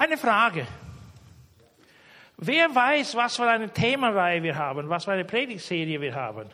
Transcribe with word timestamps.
Eine 0.00 0.16
Frage. 0.16 0.66
Wer 2.38 2.74
weiß, 2.74 3.14
was 3.16 3.36
für 3.36 3.46
eine 3.46 3.68
Themenreihe 3.68 4.42
wir 4.42 4.56
haben, 4.56 4.88
was 4.88 5.04
für 5.04 5.12
eine 5.12 5.26
Predigtserie 5.26 6.00
wir 6.00 6.14
haben? 6.14 6.48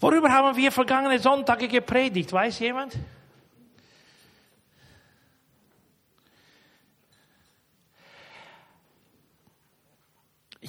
Worüber 0.00 0.32
haben 0.32 0.56
wir 0.56 0.72
vergangene 0.72 1.18
Sonntage 1.18 1.68
gepredigt? 1.68 2.32
Weiß 2.32 2.58
jemand? 2.58 2.96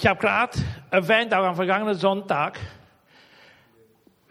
Ich 0.04 0.10
habe 0.10 0.20
gerade 0.20 0.60
erwähnt, 0.92 1.34
auch 1.34 1.46
am 1.46 1.56
vergangenen 1.56 1.96
Sonntag, 1.96 2.60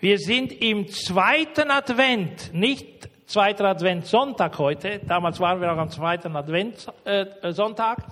wir 0.01 0.19
sind 0.19 0.53
im 0.53 0.87
zweiten 0.87 1.71
Advent, 1.71 2.53
nicht 2.53 3.09
zweiter 3.25 3.65
Adventssonntag 3.65 4.59
heute, 4.59 4.99
damals 4.99 5.41
waren 5.41 5.63
wir 5.63 5.73
auch 5.73 5.79
am 5.79 5.89
zweiten 5.89 6.37
Adventssonntag. 6.37 8.01
Äh, 8.01 8.03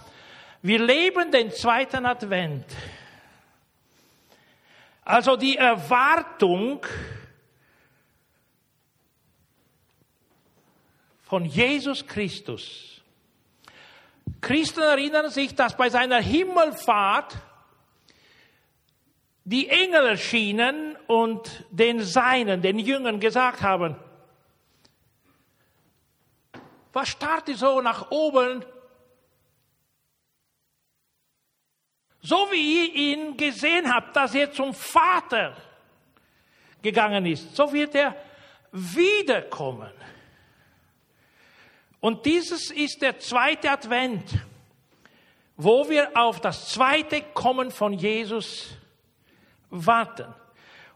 wir 0.62 0.79
leben 0.79 1.30
den 1.30 1.51
zweiten 1.51 2.07
Advent. 2.07 2.65
Also 5.05 5.37
die 5.37 5.59
Erwartung 5.59 6.80
von 11.24 11.45
Jesus 11.45 12.07
Christus. 12.07 13.02
Christen 14.41 14.80
erinnern 14.80 15.29
sich, 15.29 15.55
dass 15.55 15.77
bei 15.77 15.91
seiner 15.91 16.23
Himmelfahrt 16.23 17.37
die 19.51 19.69
Engel 19.69 20.07
erschienen 20.07 20.97
und 21.09 21.65
den 21.71 22.05
Seinen, 22.05 22.63
den 22.63 22.79
Jüngern 22.79 23.19
gesagt 23.19 23.63
haben, 23.63 23.97
was 26.93 27.09
startet 27.09 27.57
so 27.57 27.80
nach 27.80 28.13
oben? 28.13 28.65
So 32.23 32.37
wie 32.52 32.87
ihr 32.87 32.95
ihn 32.95 33.37
gesehen 33.37 33.93
habt, 33.93 34.15
dass 34.15 34.37
er 34.37 34.52
zum 34.52 34.73
Vater 34.73 35.57
gegangen 36.80 37.27
ist, 37.27 37.57
so 37.57 37.73
wird 37.73 37.96
er 37.96 38.15
wiederkommen. 38.71 39.93
Und 41.99 42.24
dieses 42.24 42.71
ist 42.71 43.02
der 43.02 43.19
zweite 43.19 43.69
Advent, 43.69 44.30
wo 45.57 45.89
wir 45.89 46.17
auf 46.17 46.41
das 46.41 46.69
zweite 46.69 47.23
Kommen 47.35 47.73
von 47.73 47.95
Jesus 47.95 48.77
warten. 49.71 50.26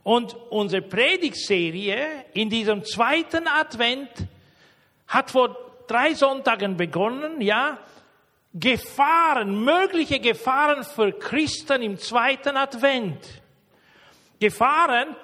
Und 0.03 0.34
unsere 0.50 0.83
Predigtserie 0.83 2.27
in 2.34 2.50
diesem 2.50 2.84
zweiten 2.84 3.48
Advent 3.48 4.11
hat 5.06 5.31
vor 5.31 5.56
drei 5.86 6.14
Sonntagen 6.14 6.77
begonnen, 6.77 7.41
ja, 7.41 7.78
Gefahren, 8.53 9.64
mögliche 9.64 10.20
Gefahren 10.20 10.84
für 10.84 11.12
Christen 11.12 11.83
im 11.83 11.98
zweiten 11.98 12.56
Advent. 12.56 13.19
Gefahren, 14.39 15.16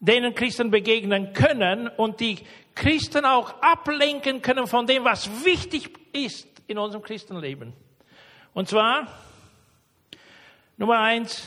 denen 0.00 0.34
Christen 0.34 0.70
begegnen 0.70 1.32
können 1.32 1.88
und 1.88 2.18
die 2.18 2.38
Christen 2.74 3.24
auch 3.24 3.62
ablenken 3.62 4.42
können 4.42 4.66
von 4.66 4.86
dem, 4.86 5.04
was 5.04 5.44
wichtig 5.44 5.90
ist 6.12 6.48
in 6.66 6.78
unserem 6.78 7.02
Christenleben. 7.02 7.72
Und 8.54 8.68
zwar, 8.68 9.06
Nummer 10.76 10.98
eins, 10.98 11.46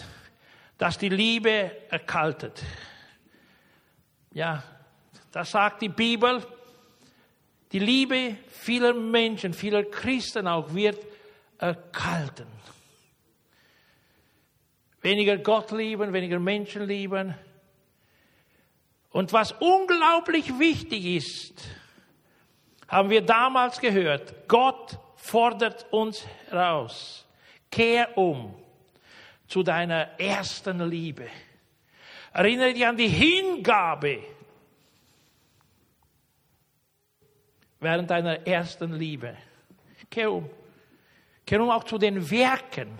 dass 0.79 0.97
die 0.97 1.09
Liebe 1.09 1.71
erkaltet. 1.89 2.63
Ja, 4.33 4.63
das 5.31 5.51
sagt 5.51 5.81
die 5.81 5.89
Bibel. 5.89 6.41
Die 7.73 7.79
Liebe 7.79 8.37
vieler 8.47 8.93
Menschen, 8.93 9.53
vieler 9.53 9.83
Christen 9.83 10.47
auch 10.47 10.73
wird 10.73 11.05
erkalten. 11.59 12.47
Weniger 15.01 15.37
Gott 15.37 15.71
lieben, 15.71 16.13
weniger 16.13 16.39
Menschen 16.39 16.87
lieben. 16.87 17.35
Und 19.11 19.33
was 19.33 19.51
unglaublich 19.51 20.57
wichtig 20.59 21.05
ist, 21.05 21.67
haben 22.87 23.09
wir 23.09 23.21
damals 23.21 23.81
gehört, 23.81 24.47
Gott 24.47 24.97
fordert 25.17 25.91
uns 25.91 26.25
heraus. 26.49 27.25
Kehr 27.69 28.17
um 28.17 28.55
zu 29.49 29.63
deiner 29.63 30.19
ersten 30.19 30.79
Liebe. 30.89 31.27
Erinnere 32.31 32.73
dich 32.73 32.85
an 32.85 32.95
die 32.95 33.07
Hingabe 33.07 34.19
während 37.79 38.09
deiner 38.09 38.45
ersten 38.47 38.93
Liebe. 38.93 39.35
Kehr 40.09 40.31
um. 40.31 40.49
Kehr 41.45 41.61
um 41.61 41.71
auch 41.71 41.83
zu 41.83 41.97
den 41.97 42.29
Werken, 42.29 42.99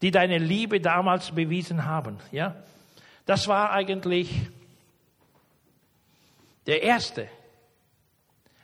die 0.00 0.10
deine 0.10 0.38
Liebe 0.38 0.80
damals 0.80 1.30
bewiesen 1.30 1.84
haben. 1.84 2.18
Ja? 2.32 2.56
Das 3.26 3.46
war 3.46 3.70
eigentlich 3.72 4.30
der 6.66 6.82
erste 6.82 7.28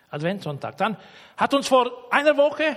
Adventssonntag. 0.08 0.78
Dann 0.78 0.96
hat 1.36 1.52
uns 1.52 1.68
vor 1.68 2.10
einer 2.10 2.36
Woche 2.38 2.74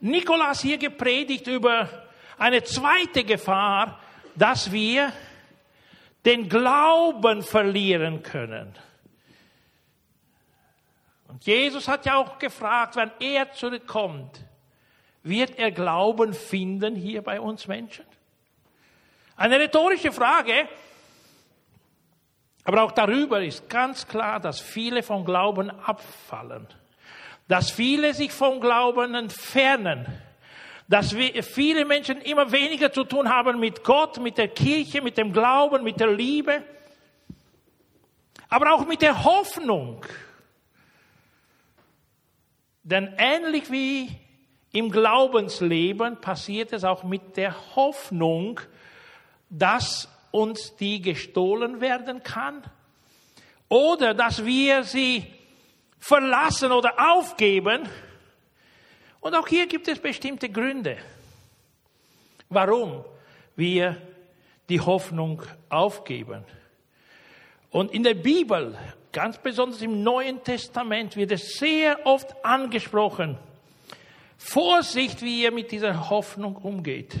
Nikolas 0.00 0.60
hier 0.60 0.76
gepredigt 0.76 1.46
über 1.46 1.88
eine 2.38 2.62
zweite 2.62 3.24
Gefahr, 3.24 4.00
dass 4.34 4.72
wir 4.72 5.12
den 6.24 6.48
Glauben 6.48 7.42
verlieren 7.42 8.22
können. 8.22 8.74
Und 11.28 11.44
Jesus 11.46 11.88
hat 11.88 12.06
ja 12.06 12.16
auch 12.16 12.38
gefragt, 12.38 12.96
wenn 12.96 13.10
er 13.20 13.52
zurückkommt, 13.52 14.44
wird 15.22 15.58
er 15.58 15.70
Glauben 15.70 16.34
finden 16.34 16.94
hier 16.94 17.22
bei 17.22 17.40
uns 17.40 17.66
Menschen? 17.66 18.04
Eine 19.36 19.58
rhetorische 19.58 20.12
Frage, 20.12 20.68
aber 22.64 22.82
auch 22.82 22.92
darüber 22.92 23.42
ist 23.42 23.68
ganz 23.68 24.06
klar, 24.06 24.40
dass 24.40 24.60
viele 24.60 25.02
vom 25.02 25.24
Glauben 25.24 25.70
abfallen, 25.70 26.68
dass 27.48 27.70
viele 27.70 28.14
sich 28.14 28.30
vom 28.30 28.60
Glauben 28.60 29.14
entfernen 29.14 30.06
dass 30.92 31.16
wir, 31.16 31.42
viele 31.42 31.86
Menschen 31.86 32.20
immer 32.20 32.52
weniger 32.52 32.92
zu 32.92 33.04
tun 33.04 33.30
haben 33.30 33.58
mit 33.58 33.82
Gott, 33.82 34.20
mit 34.20 34.36
der 34.36 34.48
Kirche, 34.48 35.00
mit 35.00 35.16
dem 35.16 35.32
Glauben, 35.32 35.82
mit 35.82 35.98
der 35.98 36.12
Liebe, 36.12 36.62
aber 38.50 38.74
auch 38.74 38.86
mit 38.86 39.00
der 39.00 39.24
Hoffnung. 39.24 40.04
Denn 42.82 43.14
ähnlich 43.16 43.70
wie 43.70 44.10
im 44.72 44.90
Glaubensleben 44.90 46.20
passiert 46.20 46.74
es 46.74 46.84
auch 46.84 47.04
mit 47.04 47.38
der 47.38 47.74
Hoffnung, 47.74 48.60
dass 49.48 50.10
uns 50.30 50.76
die 50.76 51.00
gestohlen 51.00 51.80
werden 51.80 52.22
kann 52.22 52.62
oder 53.70 54.12
dass 54.12 54.44
wir 54.44 54.84
sie 54.84 55.24
verlassen 55.98 56.70
oder 56.70 56.92
aufgeben 57.16 57.88
und 59.22 59.34
auch 59.34 59.48
hier 59.48 59.66
gibt 59.66 59.88
es 59.88 59.98
bestimmte 59.98 60.50
Gründe, 60.50 60.98
warum 62.50 63.04
wir 63.56 63.96
die 64.68 64.80
Hoffnung 64.80 65.42
aufgeben. 65.68 66.44
Und 67.70 67.92
in 67.92 68.02
der 68.02 68.14
Bibel, 68.14 68.76
ganz 69.12 69.38
besonders 69.38 69.80
im 69.80 70.02
Neuen 70.02 70.42
Testament, 70.42 71.16
wird 71.16 71.32
es 71.32 71.56
sehr 71.56 72.04
oft 72.04 72.44
angesprochen. 72.44 73.38
Vorsicht, 74.36 75.22
wie 75.22 75.42
ihr 75.42 75.52
mit 75.52 75.70
dieser 75.70 76.10
Hoffnung 76.10 76.56
umgeht. 76.56 77.14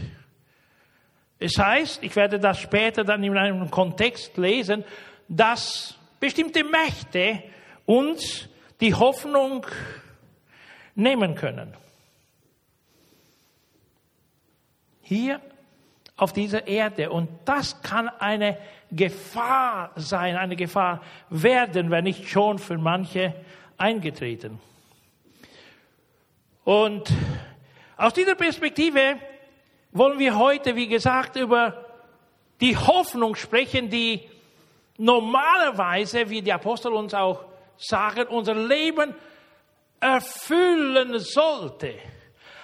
Es 1.38 1.56
heißt, 1.56 2.02
ich 2.02 2.14
werde 2.16 2.40
das 2.40 2.58
später 2.58 3.04
dann 3.04 3.22
in 3.22 3.36
einem 3.36 3.70
Kontext 3.70 4.36
lesen, 4.36 4.84
dass 5.28 5.96
bestimmte 6.18 6.64
Mächte 6.64 7.44
uns 7.86 8.48
die 8.80 8.92
Hoffnung 8.92 9.64
nehmen 10.96 11.36
können. 11.36 11.76
Hier 15.12 15.40
auf 16.16 16.32
dieser 16.32 16.66
Erde. 16.66 17.10
Und 17.10 17.28
das 17.44 17.82
kann 17.82 18.08
eine 18.08 18.58
Gefahr 18.90 19.90
sein, 19.96 20.36
eine 20.36 20.56
Gefahr 20.56 21.02
werden, 21.30 21.90
wenn 21.90 22.04
nicht 22.04 22.28
schon 22.28 22.58
für 22.58 22.78
manche 22.78 23.34
eingetreten. 23.78 24.60
Und 26.64 27.10
aus 27.96 28.14
dieser 28.14 28.34
Perspektive 28.34 29.16
wollen 29.90 30.18
wir 30.18 30.38
heute, 30.38 30.76
wie 30.76 30.88
gesagt, 30.88 31.36
über 31.36 31.86
die 32.60 32.76
Hoffnung 32.76 33.34
sprechen, 33.34 33.90
die 33.90 34.28
normalerweise, 34.96 36.30
wie 36.30 36.42
die 36.42 36.52
Apostel 36.52 36.92
uns 36.92 37.14
auch 37.14 37.44
sagen, 37.76 38.28
unser 38.28 38.54
Leben 38.54 39.14
erfüllen 40.00 41.18
sollte. 41.18 41.94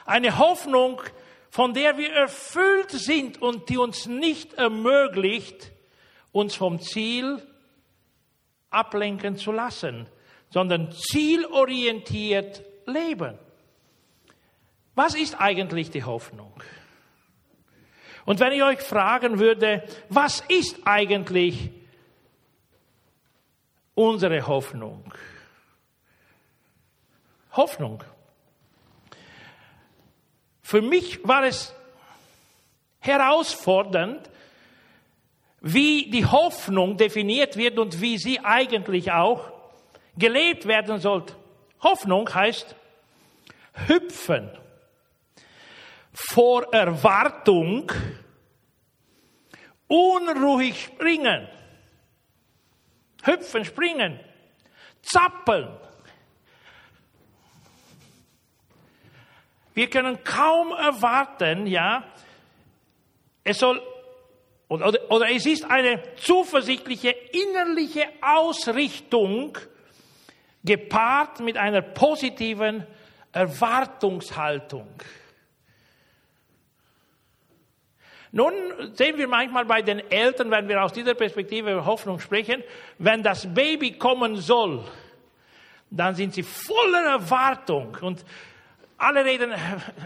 Eine 0.06 0.38
Hoffnung, 0.38 1.02
von 1.50 1.74
der 1.74 1.96
wir 1.96 2.12
erfüllt 2.12 2.90
sind 2.90 3.40
und 3.40 3.68
die 3.68 3.78
uns 3.78 4.06
nicht 4.06 4.54
ermöglicht, 4.54 5.72
uns 6.32 6.54
vom 6.54 6.80
Ziel 6.80 7.42
ablenken 8.70 9.36
zu 9.36 9.52
lassen, 9.52 10.06
sondern 10.50 10.92
zielorientiert 10.92 12.62
leben. 12.86 13.38
Was 14.94 15.14
ist 15.14 15.40
eigentlich 15.40 15.90
die 15.90 16.04
Hoffnung? 16.04 16.52
Und 18.24 18.40
wenn 18.40 18.52
ich 18.52 18.62
euch 18.62 18.80
fragen 18.80 19.38
würde, 19.38 19.84
was 20.10 20.40
ist 20.48 20.80
eigentlich 20.84 21.70
unsere 23.94 24.46
Hoffnung? 24.46 25.14
Hoffnung. 27.52 28.04
Für 30.69 30.82
mich 30.82 31.26
war 31.26 31.44
es 31.44 31.75
herausfordernd, 32.99 34.29
wie 35.62 36.11
die 36.11 36.26
Hoffnung 36.26 36.99
definiert 36.99 37.56
wird 37.56 37.79
und 37.79 38.03
wie 38.03 38.19
sie 38.19 38.38
eigentlich 38.41 39.11
auch 39.11 39.50
gelebt 40.19 40.67
werden 40.67 40.99
sollte. 40.99 41.35
Hoffnung 41.81 42.29
heißt 42.35 42.75
hüpfen 43.87 44.50
vor 46.12 46.70
Erwartung, 46.75 47.91
unruhig 49.87 50.85
springen, 50.85 51.49
hüpfen, 53.23 53.65
springen, 53.65 54.20
zappeln. 55.00 55.70
Wir 59.78 59.88
können 59.88 60.25
kaum 60.25 60.72
erwarten, 60.72 61.64
ja, 61.69 62.02
es 63.44 63.60
soll 63.60 63.80
oder, 64.66 64.92
oder 65.08 65.30
es 65.30 65.46
ist 65.46 65.70
eine 65.70 66.02
zuversichtliche 66.16 67.10
innerliche 67.10 68.08
Ausrichtung 68.20 69.56
gepaart 70.64 71.38
mit 71.38 71.56
einer 71.56 71.80
positiven 71.80 72.88
Erwartungshaltung. 73.30 74.88
Nun 78.32 78.52
sehen 78.94 79.16
wir 79.16 79.28
manchmal 79.28 79.64
bei 79.64 79.81
den 79.81 80.00
Eltern, 80.10 80.50
wenn 80.50 80.69
wir 80.69 80.82
aus 80.82 80.92
dieser 80.92 81.14
Perspektive 81.14 81.86
Hoffnung 81.86 82.19
sprechen, 82.19 82.64
wenn 82.98 83.22
das 83.22 83.46
Baby 83.54 83.92
kommen 83.92 84.38
soll, 84.38 84.84
dann 85.88 86.16
sind 86.16 86.34
sie 86.34 86.42
voller 86.42 87.04
Erwartung 87.12 87.96
und 88.00 88.24
alle 88.98 89.24
reden, 89.24 89.54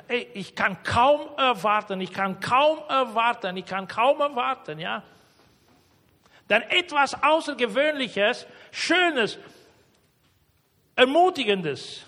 ey, 0.09 0.29
ich 0.35 0.55
kann 0.55 0.83
kaum 0.83 1.21
erwarten, 1.39 2.01
ich 2.01 2.13
kann 2.13 2.41
kaum 2.41 2.79
erwarten, 2.89 3.57
ich 3.57 3.65
kann 3.65 3.89
kaum 3.89 4.21
erwarten, 4.21 4.79
ja. 4.79 5.03
Denn 6.51 6.63
etwas 6.63 7.21
Außergewöhnliches, 7.23 8.47
Schönes, 8.71 9.39
Ermutigendes, 10.95 12.05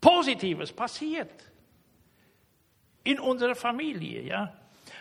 Positives 0.00 0.72
passiert 0.72 1.30
in 3.02 3.18
unserer 3.18 3.56
Familie, 3.56 4.22
ja. 4.22 4.52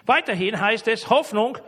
Weiterhin 0.08 0.60
heißt 0.60 0.88
es, 0.88 1.10
Hoffnung 1.12 1.60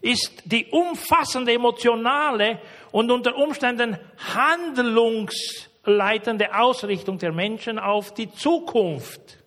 ist 0.00 0.42
die 0.46 0.66
umfassende 0.70 1.52
emotionale 1.52 2.60
und 2.90 3.10
unter 3.10 3.36
Umständen 3.36 3.98
Handlungs 4.34 5.68
leitende 5.86 6.54
Ausrichtung 6.54 7.18
der 7.18 7.32
Menschen 7.32 7.78
auf 7.78 8.12
die 8.14 8.32
Zukunft. 8.32 9.38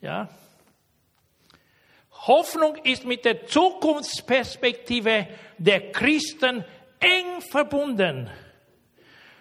Ja? 0.00 0.28
Hoffnung 2.26 2.76
ist 2.76 3.04
mit 3.04 3.24
der 3.24 3.46
Zukunftsperspektive 3.46 5.26
der 5.58 5.92
Christen 5.92 6.64
eng 7.00 7.40
verbunden. 7.50 8.30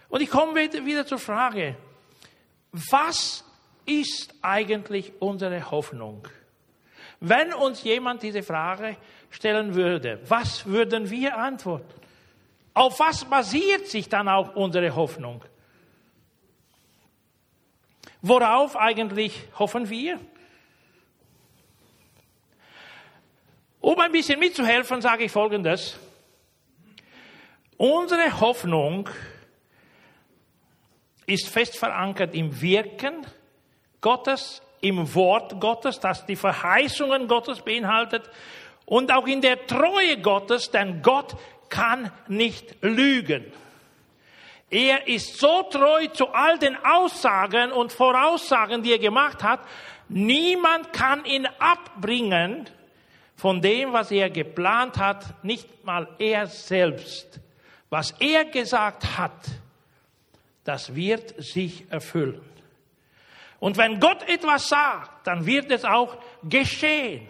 Und 0.09 0.21
ich 0.21 0.29
komme 0.29 0.55
wieder 0.55 1.05
zur 1.05 1.19
Frage, 1.19 1.75
was 2.71 3.43
ist 3.85 4.33
eigentlich 4.41 5.13
unsere 5.19 5.71
Hoffnung? 5.71 6.27
Wenn 7.19 7.53
uns 7.53 7.83
jemand 7.83 8.21
diese 8.21 8.43
Frage 8.43 8.97
stellen 9.29 9.75
würde, 9.75 10.19
was 10.27 10.65
würden 10.65 11.09
wir 11.09 11.37
antworten? 11.37 12.01
Auf 12.73 12.99
was 12.99 13.23
basiert 13.25 13.87
sich 13.87 14.09
dann 14.09 14.27
auch 14.27 14.55
unsere 14.55 14.95
Hoffnung? 14.95 15.43
Worauf 18.25 18.77
eigentlich 18.77 19.37
hoffen 19.59 19.89
wir? 19.89 20.17
Um 23.81 23.99
ein 23.99 24.13
bisschen 24.13 24.39
mitzuhelfen, 24.39 25.01
sage 25.01 25.25
ich 25.25 25.31
Folgendes. 25.31 25.99
Unsere 27.75 28.39
Hoffnung 28.39 29.09
ist 31.25 31.49
fest 31.49 31.77
verankert 31.77 32.33
im 32.33 32.61
Wirken 32.61 33.27
Gottes, 33.99 34.61
im 34.79 35.13
Wort 35.15 35.59
Gottes, 35.59 35.99
das 35.99 36.25
die 36.25 36.37
Verheißungen 36.37 37.27
Gottes 37.27 37.59
beinhaltet 37.59 38.29
und 38.85 39.11
auch 39.11 39.27
in 39.27 39.41
der 39.41 39.67
Treue 39.67 40.17
Gottes, 40.21 40.71
denn 40.71 41.01
Gott 41.01 41.35
kann 41.67 42.09
nicht 42.29 42.81
lügen. 42.81 43.51
Er 44.73 45.07
ist 45.07 45.37
so 45.37 45.61
treu 45.69 46.07
zu 46.07 46.29
all 46.29 46.57
den 46.57 46.75
Aussagen 46.83 47.71
und 47.71 47.93
Voraussagen, 47.93 48.81
die 48.81 48.93
er 48.93 48.97
gemacht 48.97 49.43
hat. 49.43 49.59
Niemand 50.09 50.91
kann 50.91 51.23
ihn 51.25 51.45
abbringen 51.59 52.67
von 53.35 53.61
dem, 53.61 53.93
was 53.93 54.09
er 54.09 54.31
geplant 54.31 54.97
hat, 54.97 55.43
nicht 55.43 55.85
mal 55.85 56.07
er 56.17 56.47
selbst. 56.47 57.39
Was 57.91 58.15
er 58.19 58.45
gesagt 58.45 59.15
hat, 59.15 59.45
das 60.63 60.95
wird 60.95 61.35
sich 61.37 61.85
erfüllen. 61.91 62.41
Und 63.59 63.77
wenn 63.77 63.99
Gott 63.99 64.27
etwas 64.27 64.69
sagt, 64.69 65.27
dann 65.27 65.45
wird 65.45 65.69
es 65.69 65.85
auch 65.85 66.17
geschehen. 66.41 67.29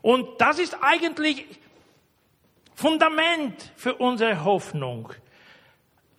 Und 0.00 0.40
das 0.40 0.58
ist 0.58 0.76
eigentlich 0.82 1.46
Fundament 2.74 3.70
für 3.76 3.94
unsere 3.94 4.42
Hoffnung. 4.42 5.12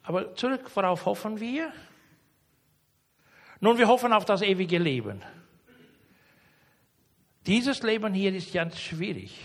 Aber 0.03 0.35
zurück, 0.35 0.69
worauf 0.75 1.05
hoffen 1.05 1.39
wir? 1.39 1.71
Nun, 3.59 3.77
wir 3.77 3.87
hoffen 3.87 4.11
auf 4.11 4.25
das 4.25 4.41
ewige 4.41 4.77
Leben. 4.77 5.23
Dieses 7.45 7.81
Leben 7.83 8.13
hier 8.13 8.33
ist 8.33 8.53
ganz 8.53 8.79
schwierig. 8.79 9.39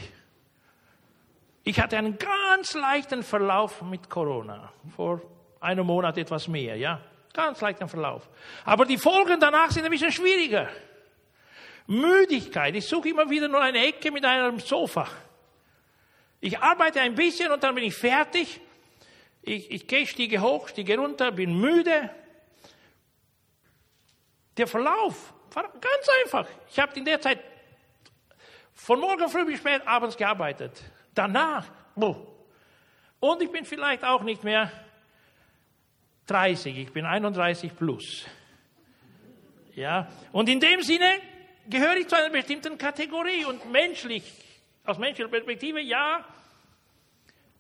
Ich 1.64 1.80
hatte 1.80 1.98
einen 1.98 2.18
ganz 2.18 2.74
leichten 2.74 3.22
Verlauf 3.22 3.82
mit 3.82 4.08
Corona. 4.08 4.72
Vor 4.96 5.20
einem 5.60 5.86
Monat 5.86 6.18
etwas 6.18 6.48
mehr, 6.48 6.76
ja. 6.76 7.00
Ganz 7.32 7.60
leichten 7.60 7.88
Verlauf. 7.88 8.28
Aber 8.64 8.84
die 8.84 8.98
Folgen 8.98 9.38
danach 9.38 9.70
sind 9.70 9.84
ein 9.84 9.90
bisschen 9.90 10.12
schwieriger. 10.12 10.68
Müdigkeit. 11.86 12.74
Ich 12.74 12.86
suche 12.86 13.10
immer 13.10 13.28
wieder 13.30 13.48
nur 13.48 13.60
eine 13.60 13.86
Ecke 13.86 14.10
mit 14.10 14.24
einem 14.24 14.58
Sofa. 14.58 15.06
Ich 16.40 16.58
arbeite 16.58 17.00
ein 17.00 17.14
bisschen 17.14 17.50
und 17.52 17.62
dann 17.62 17.74
bin 17.74 17.84
ich 17.84 17.94
fertig 17.94 18.60
ich, 19.48 19.70
ich 19.70 19.86
gehe, 19.86 20.06
stiege 20.06 20.40
hoch, 20.40 20.68
stiege 20.68 20.98
runter, 20.98 21.32
bin 21.32 21.58
müde. 21.58 22.10
Der 24.56 24.66
Verlauf 24.66 25.32
war 25.52 25.64
ganz 25.64 26.08
einfach. 26.22 26.46
Ich 26.70 26.78
habe 26.78 26.96
in 26.98 27.04
der 27.04 27.20
Zeit 27.20 27.40
von 28.74 29.00
morgen 29.00 29.28
früh 29.28 29.44
bis 29.44 29.58
spät 29.58 29.86
abends 29.86 30.16
gearbeitet. 30.16 30.82
Danach, 31.14 31.66
boah. 31.96 32.16
und 33.20 33.42
ich 33.42 33.50
bin 33.50 33.64
vielleicht 33.64 34.04
auch 34.04 34.22
nicht 34.22 34.44
mehr 34.44 34.70
30, 36.26 36.78
ich 36.78 36.92
bin 36.92 37.06
31 37.06 37.74
plus. 37.76 38.26
Ja, 39.74 40.08
und 40.32 40.48
in 40.48 40.60
dem 40.60 40.82
Sinne 40.82 41.10
gehöre 41.68 41.96
ich 41.96 42.08
zu 42.08 42.16
einer 42.16 42.30
bestimmten 42.30 42.76
Kategorie 42.78 43.44
und 43.44 43.70
menschlich, 43.70 44.24
aus 44.84 44.98
menschlicher 44.98 45.30
Perspektive, 45.30 45.80
ja, 45.80 46.24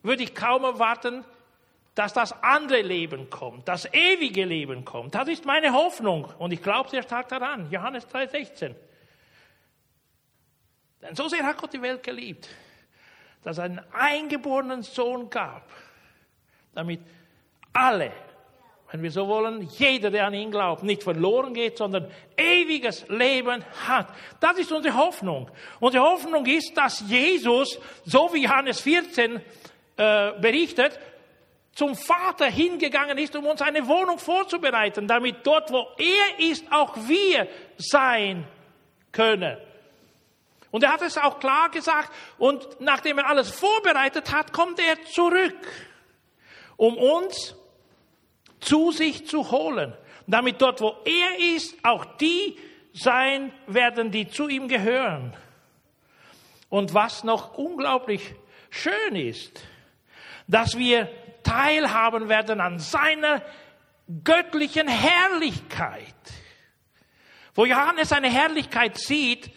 würde 0.02 0.22
ich 0.22 0.34
kaum 0.34 0.64
erwarten, 0.64 1.24
dass 1.98 2.12
das 2.12 2.32
andere 2.44 2.80
Leben 2.80 3.28
kommt, 3.28 3.66
das 3.66 3.92
ewige 3.92 4.44
Leben 4.44 4.84
kommt. 4.84 5.16
Das 5.16 5.26
ist 5.26 5.44
meine 5.44 5.72
Hoffnung 5.72 6.32
und 6.38 6.52
ich 6.52 6.62
glaube 6.62 6.88
sehr 6.88 7.02
stark 7.02 7.28
daran. 7.28 7.68
Johannes 7.72 8.06
3,16. 8.06 8.76
Denn 11.02 11.16
so 11.16 11.28
sehr 11.28 11.42
hat 11.42 11.58
Gott 11.58 11.72
die 11.72 11.82
Welt 11.82 12.04
geliebt, 12.04 12.48
dass 13.42 13.58
er 13.58 13.64
einen 13.64 13.80
eingeborenen 13.92 14.84
Sohn 14.84 15.28
gab, 15.28 15.68
damit 16.72 17.00
alle, 17.72 18.12
wenn 18.92 19.02
wir 19.02 19.10
so 19.10 19.26
wollen, 19.26 19.62
jeder, 19.62 20.12
der 20.12 20.26
an 20.26 20.34
ihn 20.34 20.52
glaubt, 20.52 20.84
nicht 20.84 21.02
verloren 21.02 21.52
geht, 21.52 21.78
sondern 21.78 22.08
ewiges 22.36 23.08
Leben 23.08 23.64
hat. 23.88 24.06
Das 24.38 24.56
ist 24.56 24.70
unsere 24.70 24.96
Hoffnung. 24.96 25.50
Unsere 25.80 26.04
Hoffnung 26.04 26.46
ist, 26.46 26.76
dass 26.76 27.00
Jesus, 27.08 27.80
so 28.04 28.32
wie 28.32 28.44
Johannes 28.44 28.80
14 28.82 29.40
äh, 29.96 30.32
berichtet, 30.40 30.96
zum 31.78 31.94
Vater 31.94 32.46
hingegangen 32.46 33.18
ist, 33.18 33.36
um 33.36 33.46
uns 33.46 33.62
eine 33.62 33.86
Wohnung 33.86 34.18
vorzubereiten, 34.18 35.06
damit 35.06 35.46
dort, 35.46 35.70
wo 35.70 35.86
er 35.96 36.40
ist, 36.50 36.64
auch 36.72 36.96
wir 37.06 37.46
sein 37.76 38.44
können. 39.12 39.56
Und 40.72 40.82
er 40.82 40.92
hat 40.92 41.02
es 41.02 41.16
auch 41.16 41.38
klar 41.38 41.68
gesagt. 41.70 42.10
Und 42.36 42.80
nachdem 42.80 43.18
er 43.18 43.28
alles 43.28 43.50
vorbereitet 43.50 44.32
hat, 44.32 44.52
kommt 44.52 44.80
er 44.80 45.04
zurück, 45.04 45.54
um 46.76 46.96
uns 46.96 47.54
zu 48.58 48.90
sich 48.90 49.28
zu 49.28 49.52
holen. 49.52 49.96
Damit 50.26 50.60
dort, 50.60 50.80
wo 50.80 50.96
er 51.04 51.54
ist, 51.54 51.76
auch 51.84 52.04
die 52.16 52.58
sein 52.92 53.52
werden, 53.68 54.10
die 54.10 54.26
zu 54.26 54.48
ihm 54.48 54.66
gehören. 54.66 55.32
Und 56.70 56.92
was 56.92 57.22
noch 57.22 57.56
unglaublich 57.56 58.34
schön 58.68 59.14
ist, 59.14 59.62
dass 60.48 60.76
wir 60.76 61.08
teilhaben 61.48 62.28
werden 62.28 62.60
an 62.60 62.78
seiner 62.78 63.42
göttlichen 64.24 64.88
Herrlichkeit. 64.88 66.14
Wo 67.54 67.64
Johannes 67.64 68.10
seine 68.10 68.30
Herrlichkeit 68.30 68.98
sieht, 68.98 69.50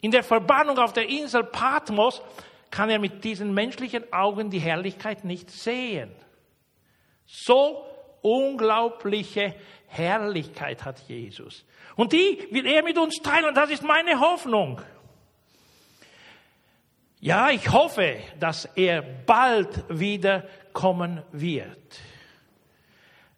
in 0.00 0.10
der 0.10 0.22
Verbannung 0.22 0.78
auf 0.78 0.92
der 0.92 1.08
Insel 1.08 1.44
Patmos, 1.44 2.22
kann 2.70 2.90
er 2.90 2.98
mit 2.98 3.24
diesen 3.24 3.54
menschlichen 3.54 4.12
Augen 4.12 4.50
die 4.50 4.58
Herrlichkeit 4.58 5.24
nicht 5.24 5.50
sehen. 5.50 6.10
So 7.26 7.84
unglaubliche 8.22 9.54
Herrlichkeit 9.86 10.84
hat 10.84 11.00
Jesus. 11.08 11.64
Und 11.96 12.12
die 12.12 12.46
will 12.50 12.66
er 12.66 12.82
mit 12.82 12.98
uns 12.98 13.16
teilen. 13.22 13.54
Das 13.54 13.70
ist 13.70 13.82
meine 13.82 14.20
Hoffnung. 14.20 14.80
Ja, 17.20 17.50
ich 17.50 17.72
hoffe, 17.72 18.18
dass 18.38 18.66
er 18.76 19.02
bald 19.02 19.84
wieder 19.88 20.44
kommen 20.76 21.22
wird. 21.32 21.98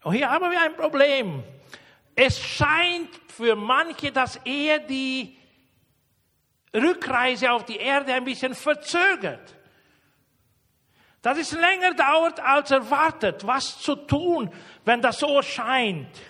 Und 0.03 0.15
hier 0.15 0.29
haben 0.29 0.51
wir 0.51 0.61
ein 0.61 0.75
Problem. 0.75 1.45
Es 2.17 2.41
scheint 2.41 3.11
für 3.29 3.55
manche, 3.55 4.11
dass 4.11 4.41
er 4.45 4.81
die 4.81 5.39
Rückreise 6.75 7.53
auf 7.53 7.65
die 7.65 7.77
Erde 7.77 8.13
ein 8.13 8.25
bisschen 8.25 8.57
verzögert. 8.57 9.55
Dass 11.23 11.39
es 11.39 11.53
länger 11.53 11.95
dauert 11.95 12.41
als 12.41 12.73
erwartet, 12.73 13.47
was 13.47 13.79
zu 13.79 13.95
tun, 13.95 14.53
wenn 14.85 15.01
das 15.01 15.21
so 15.21 15.41
scheint. 15.41 16.21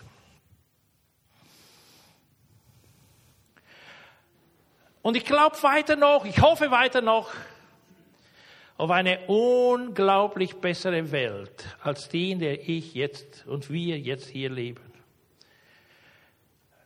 Und 5.00 5.16
ich 5.16 5.24
glaube 5.24 5.56
weiter 5.62 5.96
noch, 5.96 6.26
ich 6.26 6.38
hoffe 6.42 6.70
weiter 6.70 7.00
noch 7.00 7.30
auf 8.78 8.90
eine 8.90 9.18
unglaublich 9.26 10.56
bessere 10.56 11.10
Welt 11.10 11.66
als 11.82 12.08
die, 12.08 12.30
in 12.30 12.38
der 12.38 12.68
ich 12.68 12.94
jetzt 12.94 13.44
und 13.46 13.70
wir 13.70 13.98
jetzt 13.98 14.28
hier 14.28 14.50
leben. 14.50 14.84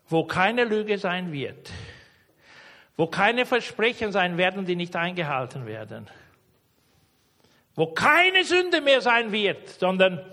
Wo 0.09 0.25
keine 0.25 0.65
Lüge 0.65 0.97
sein 0.99 1.33
wird, 1.33 1.71
wo 2.97 3.07
keine 3.07 3.45
Versprechen 3.45 4.11
sein 4.11 4.39
werden, 4.39 4.65
die 4.65 4.75
nicht 4.75 4.97
eingehalten 4.97 5.67
werden, 5.67 6.09
wo 7.75 7.89
keine 7.89 8.45
Sünde 8.45 8.81
mehr 8.81 9.03
sein 9.03 9.31
wird, 9.31 9.69
sondern 9.69 10.25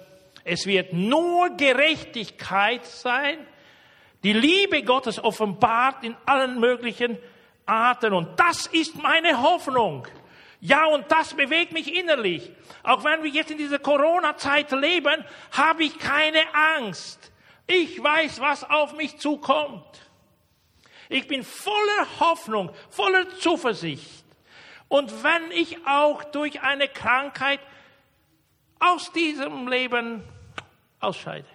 es 0.45 0.65
wird 0.65 0.93
nur 0.93 1.57
Gerechtigkeit 1.57 2.85
sein, 2.85 3.37
die 4.23 4.33
Liebe 4.33 4.83
Gottes 4.83 5.21
offenbart 5.21 6.05
in 6.05 6.15
allen 6.25 6.59
möglichen 6.59 7.17
Arten. 7.65 8.13
Und 8.13 8.39
das 8.39 8.67
ist 8.67 9.01
meine 9.01 9.41
Hoffnung. 9.41 10.07
Ja, 10.61 10.85
und 10.85 11.09
das 11.09 11.33
bewegt 11.33 11.71
mich 11.71 11.93
innerlich. 11.95 12.51
Auch 12.83 13.03
wenn 13.03 13.23
wir 13.23 13.29
jetzt 13.29 13.51
in 13.51 13.57
dieser 13.57 13.79
Corona-Zeit 13.79 14.71
leben, 14.71 15.23
habe 15.51 15.83
ich 15.83 15.97
keine 15.97 16.43
Angst. 16.53 17.31
Ich 17.65 18.01
weiß, 18.01 18.41
was 18.41 18.69
auf 18.69 18.93
mich 18.95 19.17
zukommt. 19.19 19.85
Ich 21.07 21.27
bin 21.27 21.43
voller 21.43 22.19
Hoffnung, 22.19 22.71
voller 22.89 23.29
Zuversicht. 23.37 24.25
Und 24.89 25.23
wenn 25.23 25.51
ich 25.51 25.85
auch 25.87 26.23
durch 26.25 26.61
eine 26.61 26.87
Krankheit 26.87 27.59
aus 28.79 29.11
diesem 29.11 29.67
Leben 29.67 30.23
ausscheide, 30.99 31.47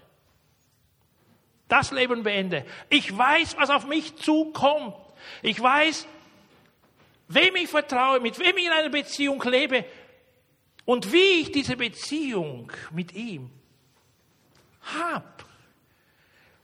das 1.68 1.90
Leben 1.90 2.22
beende, 2.22 2.64
ich 2.88 3.16
weiß, 3.16 3.56
was 3.58 3.70
auf 3.70 3.86
mich 3.86 4.16
zukommt. 4.16 4.94
Ich 5.42 5.60
weiß, 5.60 6.06
wem 7.28 7.56
ich 7.56 7.68
vertraue, 7.68 8.20
mit 8.20 8.38
wem 8.38 8.56
ich 8.56 8.66
in 8.66 8.72
einer 8.72 8.90
Beziehung 8.90 9.42
lebe 9.42 9.84
und 10.84 11.12
wie 11.12 11.40
ich 11.40 11.52
diese 11.52 11.76
Beziehung 11.76 12.70
mit 12.90 13.12
ihm 13.12 13.50
habe. 14.82 15.24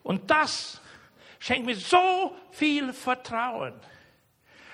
Und 0.02 0.30
das 0.30 0.80
schenkt 1.38 1.66
mir 1.66 1.76
so 1.76 2.36
viel 2.50 2.92
Vertrauen. 2.92 3.74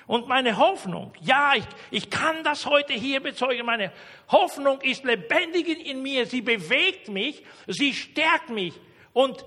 Und 0.06 0.28
meine 0.28 0.56
Hoffnung, 0.56 1.12
ja, 1.20 1.54
ich, 1.56 1.64
ich 1.90 2.10
kann 2.10 2.44
das 2.44 2.64
heute 2.66 2.92
hier 2.92 3.20
bezeugen, 3.20 3.66
meine 3.66 3.92
Hoffnung 4.28 4.80
ist 4.80 5.04
lebendig 5.04 5.84
in 5.84 6.02
mir, 6.02 6.26
sie 6.26 6.42
bewegt 6.42 7.08
mich, 7.08 7.44
sie 7.66 7.92
stärkt 7.92 8.48
mich 8.50 8.74
und 9.12 9.44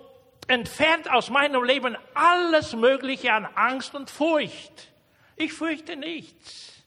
entfernt 0.48 1.10
aus 1.10 1.29
meinem 1.29 1.63
Leben 1.63 1.96
alles 2.13 2.75
Mögliche 2.75 3.31
an 3.31 3.46
Angst 3.55 3.96
und 3.96 4.10
Furcht. 4.10 4.91
Ich 5.39 5.53
fürchte 5.53 5.96
nichts. 5.96 6.84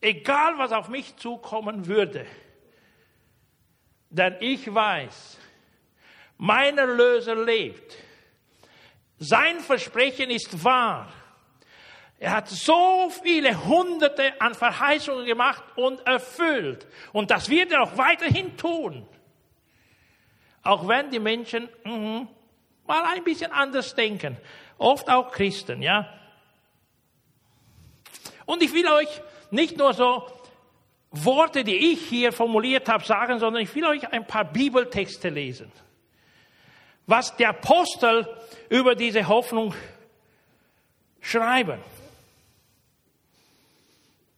Egal, 0.00 0.58
was 0.58 0.72
auf 0.72 0.88
mich 0.88 1.16
zukommen 1.16 1.86
würde. 1.86 2.26
Denn 4.08 4.36
ich 4.40 4.74
weiß, 4.74 5.38
mein 6.38 6.76
Erlöser 6.76 7.36
lebt. 7.36 7.96
Sein 9.18 9.60
Versprechen 9.60 10.28
ist 10.30 10.64
wahr. 10.64 11.12
Er 12.18 12.32
hat 12.32 12.48
so 12.48 13.10
viele 13.22 13.64
Hunderte 13.64 14.40
an 14.40 14.54
Verheißungen 14.54 15.24
gemacht 15.24 15.62
und 15.76 16.04
erfüllt. 16.08 16.84
Und 17.12 17.30
das 17.30 17.48
wird 17.48 17.70
er 17.70 17.82
auch 17.82 17.96
weiterhin 17.96 18.56
tun. 18.56 19.06
Auch 20.64 20.88
wenn 20.88 21.10
die 21.10 21.20
Menschen 21.20 21.68
mh, 21.84 22.26
mal 22.88 23.04
ein 23.04 23.22
bisschen 23.22 23.52
anders 23.52 23.94
denken. 23.94 24.36
Oft 24.78 25.08
auch 25.08 25.30
Christen, 25.30 25.80
ja. 25.80 26.19
Und 28.50 28.62
ich 28.62 28.72
will 28.72 28.88
euch 28.88 29.22
nicht 29.50 29.76
nur 29.76 29.92
so 29.92 30.26
Worte, 31.10 31.64
die 31.64 31.92
ich 31.92 32.00
hier 32.08 32.32
formuliert 32.32 32.88
habe, 32.88 33.04
sagen, 33.04 33.38
sondern 33.38 33.62
ich 33.62 33.74
will 33.74 33.84
euch 33.84 34.12
ein 34.12 34.26
paar 34.26 34.44
Bibeltexte 34.44 35.28
lesen 35.28 35.70
was 37.10 37.36
der 37.36 37.48
Apostel 37.48 38.24
über 38.68 38.94
diese 38.94 39.26
Hoffnung 39.26 39.74
schreiben. 41.20 41.80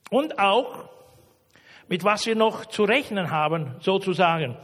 Und 0.09 0.39
auch, 0.39 0.89
mit 1.87 2.03
was 2.03 2.25
wir 2.25 2.35
noch 2.35 2.65
zu 2.65 2.85
rechnen 2.85 3.31
haben, 3.31 3.77
sozusagen. 3.81 4.57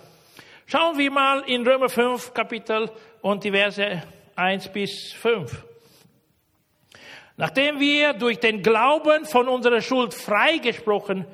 Schauen 0.64 0.96
wir 0.96 1.10
mal 1.10 1.40
in 1.40 1.66
Römer 1.66 1.90
5 1.90 2.32
Kapitel 2.32 2.90
und 3.20 3.44
die 3.44 3.50
Verse 3.50 4.02
1 4.36 4.68
bis 4.68 5.12
5. 5.12 5.67
Nachdem 7.38 7.78
wir 7.78 8.14
durch 8.14 8.40
den 8.40 8.62
Glauben 8.64 9.24
von 9.24 9.46
unserer 9.46 9.80
Schuld 9.80 10.12
freigesprochen 10.12 11.24